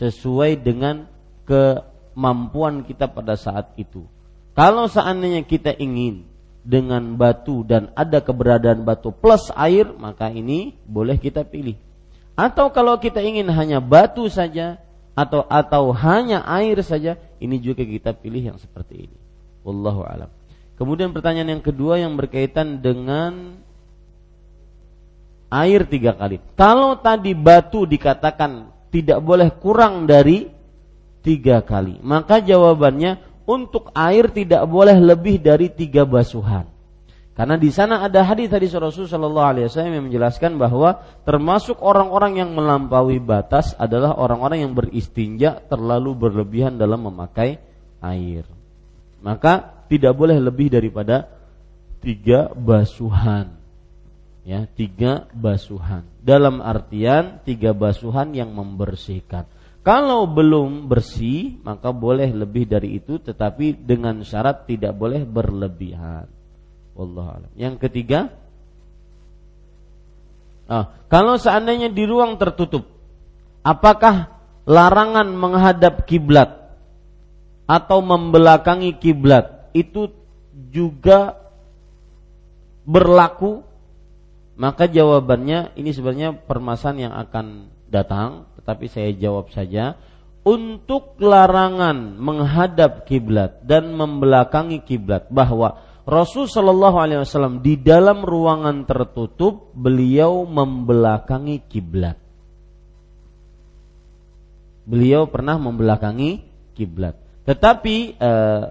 [0.00, 1.04] Sesuai dengan
[1.44, 4.08] kemampuan kita pada saat itu.
[4.56, 6.24] Kalau seandainya kita ingin
[6.64, 11.76] dengan batu dan ada keberadaan batu plus air, maka ini boleh kita pilih.
[12.32, 14.80] Atau kalau kita ingin hanya batu saja
[15.16, 19.18] atau atau hanya air saja, ini juga kita pilih yang seperti ini.
[19.64, 20.28] Wallahu alam.
[20.76, 23.56] Kemudian pertanyaan yang kedua yang berkaitan dengan
[25.48, 26.36] air tiga kali.
[26.52, 30.52] Kalau tadi batu dikatakan tidak boleh kurang dari
[31.24, 33.16] tiga kali, maka jawabannya
[33.48, 36.75] untuk air tidak boleh lebih dari tiga basuhan.
[37.36, 42.40] Karena di sana ada hadis hadis Rasulullah Shallallahu Alaihi Wasallam yang menjelaskan bahwa termasuk orang-orang
[42.40, 47.60] yang melampaui batas adalah orang-orang yang beristinja terlalu berlebihan dalam memakai
[48.00, 48.48] air.
[49.20, 51.28] Maka tidak boleh lebih daripada
[52.00, 53.52] tiga basuhan.
[54.40, 56.08] Ya tiga basuhan.
[56.24, 59.44] Dalam artian tiga basuhan yang membersihkan.
[59.84, 66.32] Kalau belum bersih maka boleh lebih dari itu tetapi dengan syarat tidak boleh berlebihan
[66.96, 67.52] Allah alam.
[67.54, 68.32] Yang ketiga
[70.66, 72.88] ah, kalau seandainya di ruang tertutup
[73.66, 74.30] apakah
[74.66, 76.74] larangan menghadap kiblat
[77.66, 80.10] atau membelakangi kiblat itu
[80.70, 81.34] juga
[82.86, 83.66] berlaku?
[84.56, 87.46] Maka jawabannya ini sebenarnya permasalahan yang akan
[87.92, 89.94] datang tetapi saya jawab saja.
[90.46, 98.86] Untuk larangan menghadap kiblat dan membelakangi kiblat bahwa Rasul Shallallahu Alaihi Wasallam di dalam ruangan
[98.86, 102.14] tertutup beliau membelakangi kiblat.
[104.86, 106.46] Beliau pernah membelakangi
[106.78, 107.18] kiblat.
[107.42, 108.64] Tetapi eh,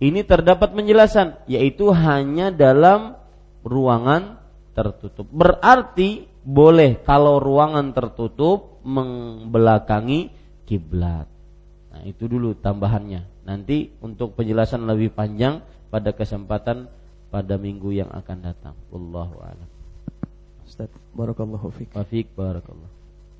[0.00, 3.20] ini terdapat penjelasan yaitu hanya dalam
[3.60, 4.40] ruangan
[4.72, 5.28] tertutup.
[5.28, 10.32] Berarti boleh kalau ruangan tertutup membelakangi
[10.64, 11.28] kiblat.
[11.92, 13.44] Nah, itu dulu tambahannya.
[13.44, 16.88] Nanti untuk penjelasan lebih panjang pada kesempatan
[17.28, 18.76] pada minggu yang akan datang.
[18.88, 19.68] Wallahu a'lam.
[20.64, 21.92] Ustaz, barakallahu fiik.
[21.96, 22.90] Wafik barakallah.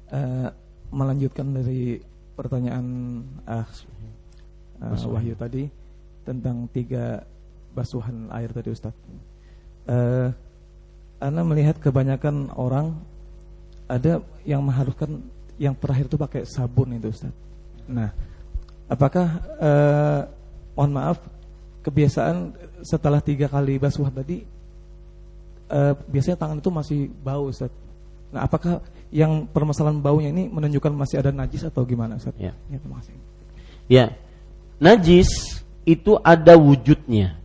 [0.09, 0.49] Uh,
[0.89, 2.01] melanjutkan dari
[2.33, 3.69] pertanyaan ah
[4.81, 5.69] uh, Wahyu tadi
[6.25, 7.25] tentang tiga
[7.77, 8.97] basuhan air tadi Ustaz.
[9.89, 10.33] Uh,
[11.19, 12.95] Anda melihat kebanyakan orang
[13.91, 15.25] ada yang mengharuskan
[15.59, 17.35] yang terakhir itu pakai sabun itu Ustaz.
[17.89, 18.13] Nah,
[18.87, 19.29] apakah
[19.59, 20.21] uh,
[20.79, 21.19] mohon maaf
[21.83, 24.45] kebiasaan setelah tiga kali basuhan tadi
[25.73, 27.73] uh, biasanya tangan itu masih bau Ustaz.
[28.29, 32.37] Nah, apakah yang permasalahan baunya ini menunjukkan masih ada najis atau gimana Ustaz?
[32.37, 32.53] Ya.
[32.69, 33.15] Ya, terima kasih.
[33.89, 34.05] Ya,
[34.77, 35.31] najis
[35.89, 37.41] itu ada wujudnya.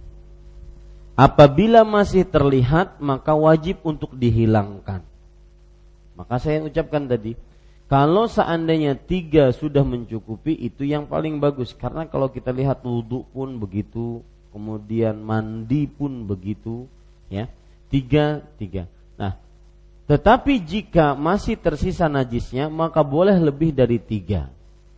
[1.13, 5.05] Apabila masih terlihat maka wajib untuk dihilangkan.
[6.13, 7.37] Maka saya ucapkan tadi,
[7.93, 13.61] kalau seandainya tiga sudah mencukupi itu yang paling bagus karena kalau kita lihat wudhu pun
[13.61, 16.89] begitu, kemudian mandi pun begitu,
[17.29, 17.45] ya
[17.93, 18.89] tiga tiga.
[19.13, 19.37] Nah,
[20.09, 24.49] tetapi jika masih tersisa najisnya maka boleh lebih dari tiga,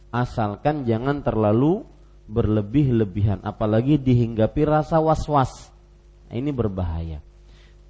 [0.08, 1.84] asalkan jangan terlalu
[2.32, 5.68] berlebih-lebihan apalagi dihinggapi rasa was-was.
[6.32, 7.20] Nah, ini berbahaya.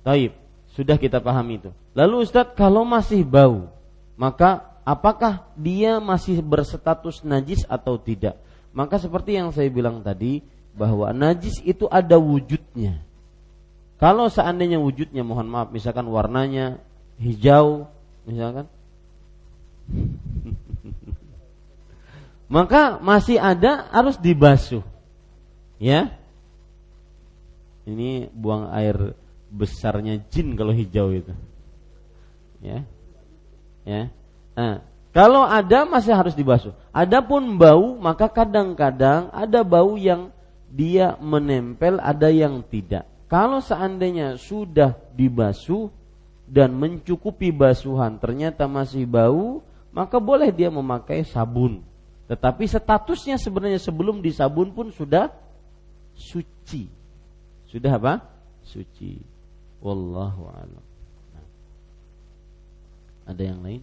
[0.02, 0.34] Taib,
[0.74, 1.70] sudah kita pahami itu.
[1.94, 3.70] Lalu Ustadz kalau masih bau,
[4.18, 8.38] maka apakah dia masih berstatus najis atau tidak?
[8.72, 10.46] Maka seperti yang saya bilang tadi
[10.78, 13.02] bahwa najis itu ada wujudnya.
[13.98, 16.78] Kalau seandainya wujudnya mohon maaf misalkan warnanya
[17.16, 17.88] hijau
[18.28, 18.68] misalkan
[22.56, 24.84] maka masih ada harus dibasuh.
[25.80, 26.12] Ya.
[27.86, 29.16] Ini buang air
[29.48, 31.34] besarnya jin kalau hijau itu.
[32.60, 32.84] Ya.
[33.88, 34.12] Ya.
[34.56, 36.72] Nah, kalau ada masih harus dibasuh.
[36.96, 40.32] Adapun bau maka kadang-kadang ada bau yang
[40.72, 43.08] dia menempel, ada yang tidak.
[43.32, 45.92] Kalau seandainya sudah dibasuh
[46.48, 51.84] dan mencukupi basuhan ternyata masih bau, maka boleh dia memakai sabun
[52.26, 55.30] tetapi statusnya sebenarnya sebelum disabun pun sudah
[56.18, 56.90] suci.
[57.70, 58.14] Sudah apa?
[58.66, 59.22] Suci.
[59.86, 60.86] Wallahu a'lam.
[61.38, 61.48] Nah.
[63.30, 63.82] Ada yang lain?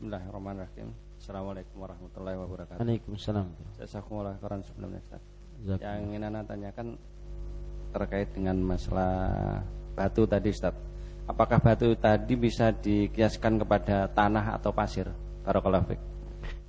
[0.00, 0.96] Bismillahirrahmanirrahim.
[1.20, 2.80] Assalamualaikum warahmatullahi wabarakatuh.
[2.80, 3.52] Waalaikumsalam.
[3.76, 5.20] Jazakumullah khairan sebelumnya Ustaz.
[5.60, 6.96] Yang ingin Anda tanyakan
[7.92, 9.60] terkait dengan masalah
[9.92, 10.72] batu tadi Ustaz
[11.28, 15.12] apakah batu tadi bisa dikiaskan kepada tanah atau pasir?
[15.44, 16.00] Barakallahu fiik.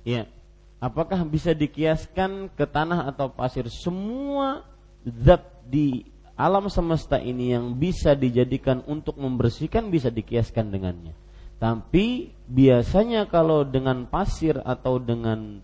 [0.04, 0.28] Ya.
[0.76, 3.64] Apakah bisa dikiaskan ke tanah atau pasir?
[3.72, 4.60] Semua
[5.08, 6.04] zat di
[6.36, 11.21] alam semesta ini yang bisa dijadikan untuk membersihkan bisa dikiaskan dengannya.
[11.62, 15.62] Tapi biasanya kalau dengan pasir atau dengan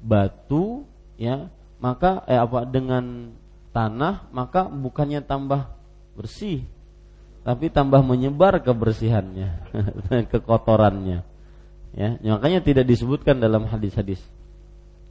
[0.00, 0.88] batu
[1.20, 3.36] ya, maka eh apa dengan
[3.76, 5.68] tanah maka bukannya tambah
[6.16, 6.64] bersih
[7.46, 9.70] tapi tambah menyebar kebersihannya,
[10.34, 11.22] kekotorannya.
[11.94, 14.18] Ya, makanya tidak disebutkan dalam hadis-hadis.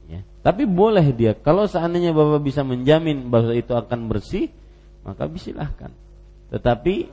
[0.04, 0.20] Ya.
[0.44, 4.52] Tapi boleh dia kalau seandainya Bapak bisa menjamin bahwa itu akan bersih,
[5.00, 5.96] maka bisilahkan.
[6.52, 7.08] Tetapi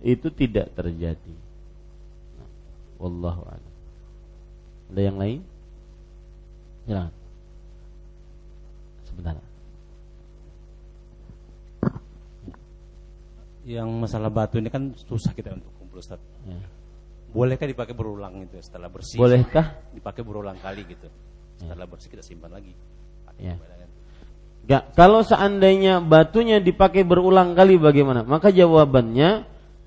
[0.00, 1.43] itu tidak terjadi.
[3.04, 3.72] Wallahu a'lam.
[4.88, 5.40] Ada yang lain?
[6.88, 7.12] Silakan.
[9.04, 9.36] Sebentar.
[13.64, 16.20] yang masalah batu ini kan susah kita untuk kumpul Ustaz.
[16.44, 16.60] Ya.
[17.32, 19.16] Bolehkah dipakai berulang itu setelah bersih?
[19.16, 21.08] Bolehkah dipakai berulang kali gitu?
[21.58, 21.90] Setelah ya.
[21.90, 22.76] bersih kita simpan lagi.
[23.40, 23.56] Ya.
[24.64, 28.24] Gak, kalau seandainya batunya dipakai berulang kali bagaimana?
[28.24, 29.44] Maka jawabannya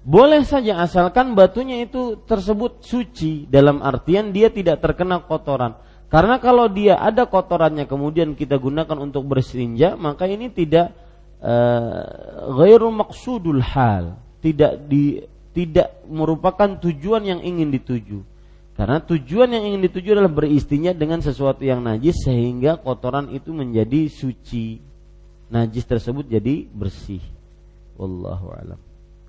[0.08, 5.76] boleh saja asalkan batunya itu tersebut suci dalam artian dia tidak terkena kotoran.
[6.08, 10.96] Karena kalau dia ada kotorannya kemudian kita gunakan untuk bersinja, maka ini tidak
[11.44, 15.20] uh, ghairu maksudul hal, tidak di
[15.52, 18.24] tidak merupakan tujuan yang ingin dituju.
[18.80, 24.08] Karena tujuan yang ingin dituju adalah beristinja dengan sesuatu yang najis sehingga kotoran itu menjadi
[24.08, 24.80] suci.
[25.52, 27.20] Najis tersebut jadi bersih.
[28.00, 28.87] Wallahu alam.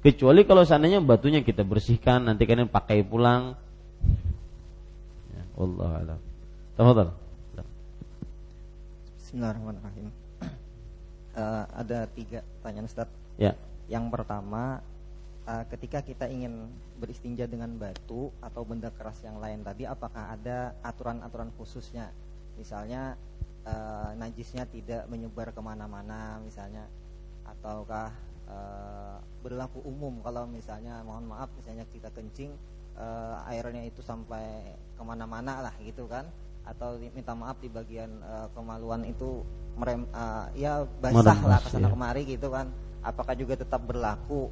[0.08, 3.52] Kecuali kalau seandainya batunya kita bersihkan nanti kalian pakai pulang.
[5.36, 6.20] Ya, wallahu alam.
[6.80, 7.12] Tafadhal.
[9.20, 10.08] Bismillahirrahmanirrahim.
[11.36, 13.04] Uh, ada tiga pertanyaan Ustaz.
[13.36, 13.52] Ya.
[13.84, 14.80] Yang pertama,
[15.44, 20.72] uh, ketika kita ingin beristinja dengan batu atau benda keras yang lain tadi apakah ada
[20.88, 22.08] aturan-aturan khususnya
[22.56, 23.12] misalnya
[23.68, 26.88] uh, najisnya tidak menyebar ke mana-mana misalnya
[27.44, 28.08] ataukah
[28.48, 32.52] uh, berlaku umum kalau misalnya mohon maaf misalnya kita kencing
[32.98, 36.26] uh, airnya itu sampai ke mana-mana lah gitu kan
[36.68, 39.40] atau minta maaf di bagian uh, kemaluan itu
[39.78, 41.92] merem uh, ya basah lah ke sana ya.
[41.94, 42.68] kemari gitu kan
[43.00, 44.50] apakah juga tetap berlaku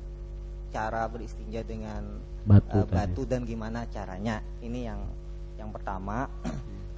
[0.70, 4.42] cara beristinja dengan batu, uh, batu dan gimana caranya.
[4.60, 5.00] Ini yang
[5.56, 6.28] yang pertama.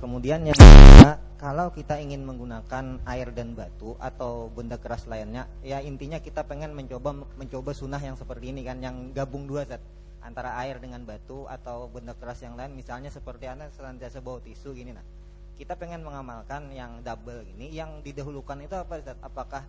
[0.02, 5.78] Kemudian yang kedua, kalau kita ingin menggunakan air dan batu atau benda keras lainnya, ya
[5.78, 9.78] intinya kita pengen mencoba mencoba sunnah yang seperti ini kan, yang gabung dua zat
[10.18, 14.74] antara air dengan batu atau benda keras yang lain, misalnya seperti anda senantiasa bawa tisu
[14.74, 15.06] gini nah.
[15.54, 19.18] Kita pengen mengamalkan yang double ini, yang didahulukan itu apa Zat?
[19.18, 19.66] Apakah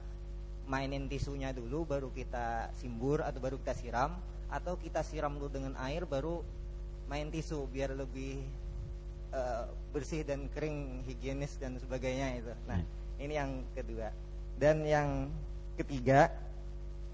[0.69, 4.13] mainin tisunya dulu baru kita simbur atau baru kita siram
[4.53, 6.45] atau kita siram dulu dengan air baru
[7.09, 8.37] main tisu biar lebih
[9.33, 12.53] uh, bersih dan kering higienis dan sebagainya itu.
[12.69, 13.23] Nah, hmm.
[13.23, 14.09] ini yang kedua.
[14.59, 15.31] Dan yang
[15.79, 16.27] ketiga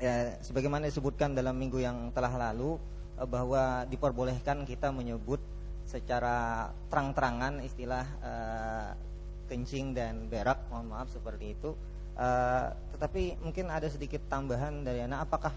[0.02, 2.76] ya sebagaimana disebutkan dalam minggu yang telah lalu
[3.16, 5.40] uh, bahwa diperbolehkan kita menyebut
[5.86, 8.90] secara terang-terangan istilah uh,
[9.46, 11.78] kencing dan berak, mohon maaf seperti itu
[12.16, 15.52] Uh, tetapi mungkin ada sedikit tambahan dari anak apakah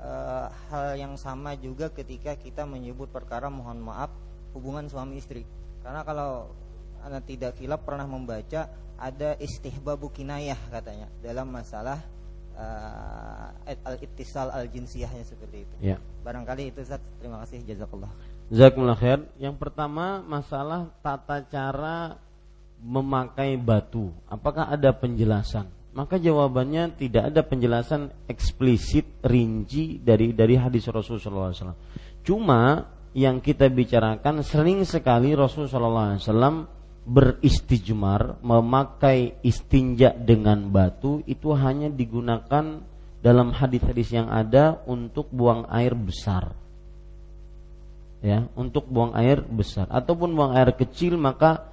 [0.00, 4.08] uh, hal yang sama juga ketika kita menyebut perkara mohon maaf
[4.56, 5.44] hubungan suami istri
[5.84, 6.48] karena kalau
[7.04, 12.00] anak tidak kilap pernah membaca ada istihbabu kinayah katanya dalam masalah
[12.56, 13.52] uh,
[13.84, 15.74] al-ittisal al-jinsiyahnya seperti itu.
[15.92, 16.00] Ya.
[16.24, 17.02] Barangkali itu Ustaz.
[17.20, 18.08] Terima kasih jazakallah.
[18.48, 19.20] Jazakumullah khair.
[19.36, 22.16] Yang pertama masalah tata cara
[22.80, 24.08] memakai batu?
[24.30, 25.68] Apakah ada penjelasan?
[25.94, 31.78] Maka jawabannya tidak ada penjelasan eksplisit rinci dari dari hadis Rasulullah SAW.
[32.26, 32.82] Cuma
[33.14, 36.66] yang kita bicarakan sering sekali Rasulullah SAW
[37.04, 42.82] beristijmar memakai istinja dengan batu itu hanya digunakan
[43.22, 46.52] dalam hadis-hadis yang ada untuk buang air besar.
[48.24, 49.86] Ya untuk buang air besar.
[49.92, 51.70] Ataupun buang air kecil maka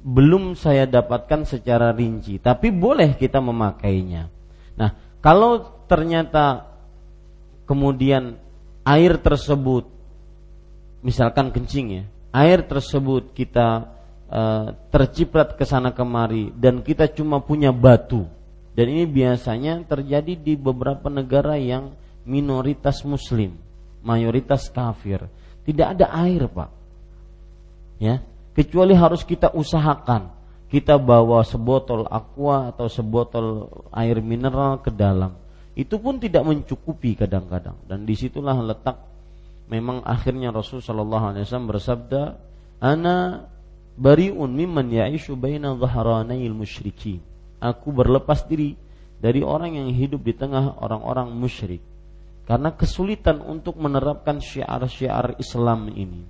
[0.00, 4.32] belum saya dapatkan secara rinci, tapi boleh kita memakainya.
[4.80, 4.90] Nah,
[5.20, 6.72] kalau ternyata
[7.68, 8.40] kemudian
[8.80, 9.99] air tersebut,
[11.00, 13.88] misalkan kencing ya, air tersebut kita
[14.28, 14.42] e,
[14.92, 18.28] terciprat ke sana kemari dan kita cuma punya batu,
[18.76, 21.92] dan ini biasanya terjadi di beberapa negara yang
[22.24, 23.56] minoritas Muslim,
[24.04, 25.26] mayoritas kafir,
[25.66, 26.70] tidak ada air pak,
[27.98, 28.22] ya
[28.54, 30.40] kecuali harus kita usahakan.
[30.70, 35.34] Kita bawa sebotol aqua atau sebotol air mineral ke dalam.
[35.74, 37.74] Itu pun tidak mencukupi kadang-kadang.
[37.90, 39.09] Dan di situlah letak
[39.70, 42.22] memang akhirnya Rasul Shallallahu Alaihi Wasallam bersabda
[42.82, 43.46] ana
[43.94, 47.22] bariun mimman ya'ishu baina dhahranail musyrikin.
[47.62, 48.74] Aku berlepas diri
[49.22, 51.84] dari orang yang hidup di tengah orang-orang musyrik.
[52.48, 56.26] Karena kesulitan untuk menerapkan syiar-syiar Islam ini.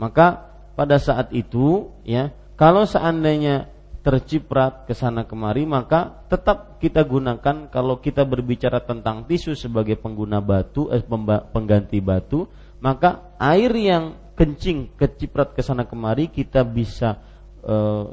[0.00, 3.68] Maka pada saat itu ya, kalau seandainya
[4.06, 10.38] terciprat ke sana kemari maka tetap kita gunakan kalau kita berbicara tentang tisu sebagai pengguna
[10.38, 11.02] batu eh,
[11.50, 12.46] pengganti batu
[12.78, 17.18] maka air yang kencing keciprat ke sana kemari kita bisa
[17.66, 18.06] eh,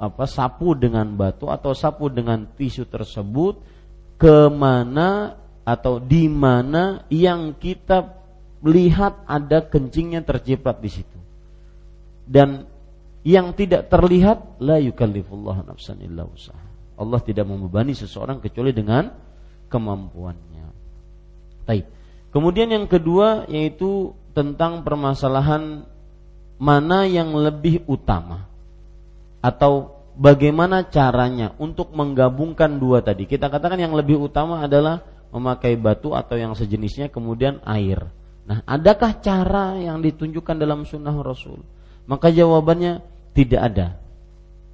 [0.00, 3.60] apa sapu dengan batu atau sapu dengan tisu tersebut
[4.16, 5.36] ke mana
[5.68, 8.16] atau di mana yang kita
[8.64, 11.18] lihat ada kencingnya terciprat di situ.
[12.26, 12.66] Dan
[13.26, 16.62] yang tidak terlihat la yukallifullah nafsan illa usaha.
[16.94, 19.10] Allah tidak membebani seseorang kecuali dengan
[19.66, 20.66] kemampuannya.
[21.66, 21.90] Baik.
[22.30, 25.82] Kemudian yang kedua yaitu tentang permasalahan
[26.62, 28.46] mana yang lebih utama
[29.42, 33.26] atau bagaimana caranya untuk menggabungkan dua tadi.
[33.26, 35.02] Kita katakan yang lebih utama adalah
[35.34, 38.06] memakai batu atau yang sejenisnya kemudian air.
[38.46, 41.58] Nah, adakah cara yang ditunjukkan dalam sunnah Rasul?
[42.06, 43.88] Maka jawabannya tidak ada.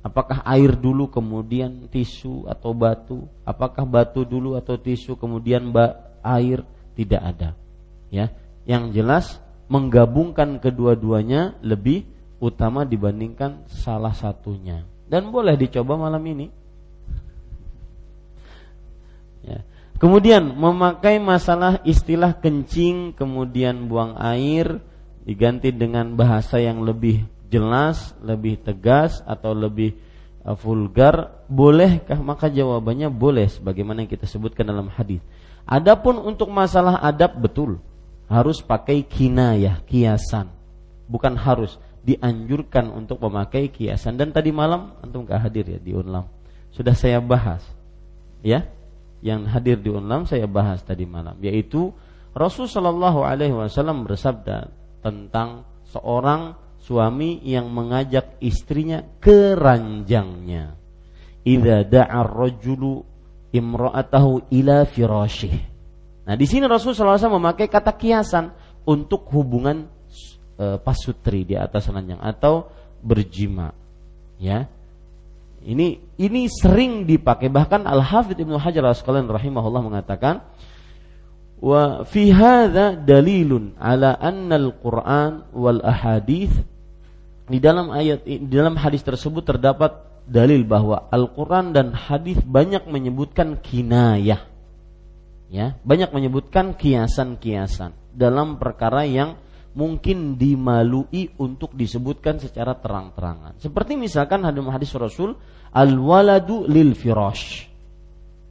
[0.07, 3.27] Apakah air dulu kemudian tisu atau batu?
[3.43, 5.75] Apakah batu dulu atau tisu kemudian
[6.23, 6.63] air?
[6.93, 7.59] Tidak ada.
[8.13, 8.31] Ya,
[8.69, 12.05] yang jelas menggabungkan kedua-duanya lebih
[12.39, 14.85] utama dibandingkan salah satunya.
[15.09, 16.47] Dan boleh dicoba malam ini.
[19.43, 19.65] Ya.
[19.97, 24.83] Kemudian memakai masalah istilah kencing kemudian buang air
[25.25, 29.93] diganti dengan bahasa yang lebih jelas, lebih tegas atau lebih
[30.49, 32.17] uh, vulgar, bolehkah?
[32.17, 35.21] Maka jawabannya boleh sebagaimana yang kita sebutkan dalam hadis.
[35.69, 37.79] Adapun untuk masalah adab betul
[38.33, 40.49] harus pakai kinayah, kiasan.
[41.07, 46.27] Bukan harus dianjurkan untuk memakai kiasan dan tadi malam antum gak hadir ya di Unlam.
[46.73, 47.63] Sudah saya bahas.
[48.43, 48.67] Ya.
[49.23, 51.95] Yang hadir di Unlam saya bahas tadi malam yaitu
[52.35, 56.59] Rasul Shallallahu alaihi wasallam bersabda tentang seorang
[56.93, 60.77] suami yang mengajak istrinya ke ranjangnya.
[61.41, 63.01] Idza da'a rajulu
[63.49, 65.57] imra'atahu ila firasyih.
[66.29, 68.53] Nah, di sini Rasul SAW memakai kata kiasan
[68.85, 69.89] untuk hubungan
[70.61, 72.69] e, pasutri di atas ranjang atau
[73.01, 73.73] berjima.
[74.37, 74.69] Ya.
[75.63, 80.43] Ini ini sering dipakai bahkan Al Hafidz Ibnu Hajar Al rahimahullah mengatakan
[81.63, 86.72] wa fi hadza dalilun ala anna al-Qur'an wal ahadith
[87.47, 93.59] di dalam ayat di dalam hadis tersebut terdapat dalil bahwa Al-Qur'an dan hadis banyak menyebutkan
[93.59, 94.47] kinayah.
[95.53, 99.37] Ya, banyak menyebutkan kiasan-kiasan dalam perkara yang
[99.77, 103.61] mungkin dimalui untuk disebutkan secara terang-terangan.
[103.61, 105.37] Seperti misalkan hadis hadis Rasul
[105.73, 107.69] al-waladu lil firash.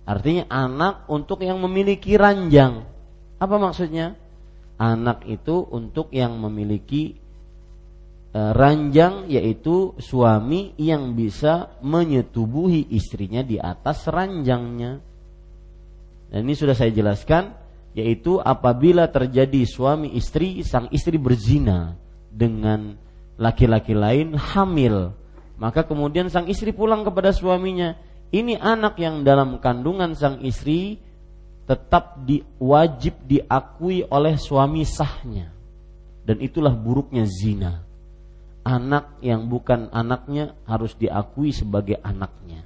[0.06, 2.86] Artinya anak untuk yang memiliki ranjang.
[3.38, 4.18] Apa maksudnya?
[4.82, 7.22] Anak itu untuk yang memiliki
[8.32, 15.04] ranjang yaitu suami yang bisa menyetubuhi istrinya di atas ranjangnya.
[16.32, 17.52] Dan ini sudah saya jelaskan
[17.92, 22.00] yaitu apabila terjadi suami istri sang istri berzina
[22.32, 22.96] dengan
[23.36, 25.12] laki-laki lain hamil
[25.60, 28.00] maka kemudian sang istri pulang kepada suaminya.
[28.32, 30.96] Ini anak yang dalam kandungan sang istri
[31.68, 35.52] tetap diwajib diakui oleh suami sahnya.
[36.24, 37.91] Dan itulah buruknya zina
[38.62, 42.62] anak yang bukan anaknya harus diakui sebagai anaknya.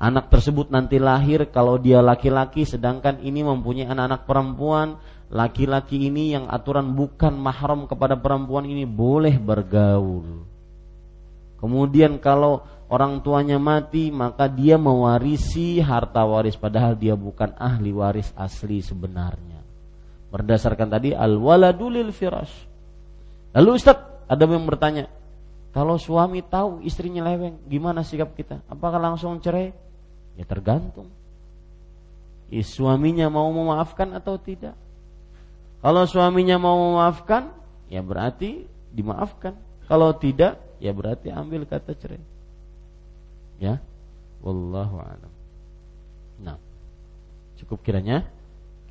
[0.00, 4.96] Anak tersebut nanti lahir kalau dia laki-laki sedangkan ini mempunyai anak-anak perempuan,
[5.28, 10.48] laki-laki ini yang aturan bukan mahram kepada perempuan ini boleh bergaul.
[11.60, 18.32] Kemudian kalau orang tuanya mati maka dia mewarisi harta waris padahal dia bukan ahli waris
[18.32, 19.60] asli sebenarnya.
[20.32, 22.66] Berdasarkan tadi al waladulil firash.
[23.52, 25.10] Lalu Ustaz, ada yang bertanya,
[25.74, 28.62] kalau suami tahu istrinya leweng, gimana sikap kita?
[28.70, 29.74] Apakah langsung cerai?
[30.38, 31.10] Ya tergantung.
[32.46, 34.78] Ya, suaminya mau memaafkan atau tidak?
[35.82, 37.50] Kalau suaminya mau memaafkan,
[37.90, 39.58] ya berarti dimaafkan.
[39.90, 42.22] Kalau tidak, ya berarti ambil kata cerai.
[43.58, 43.82] Ya,
[44.46, 45.32] wallahu a'lam.
[46.38, 46.56] Nah,
[47.58, 48.30] cukup kiranya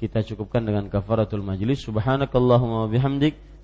[0.03, 1.83] kita cukupkan dengan kafaratul majlis.
[1.83, 3.48] Subhanakallahumma bihamdik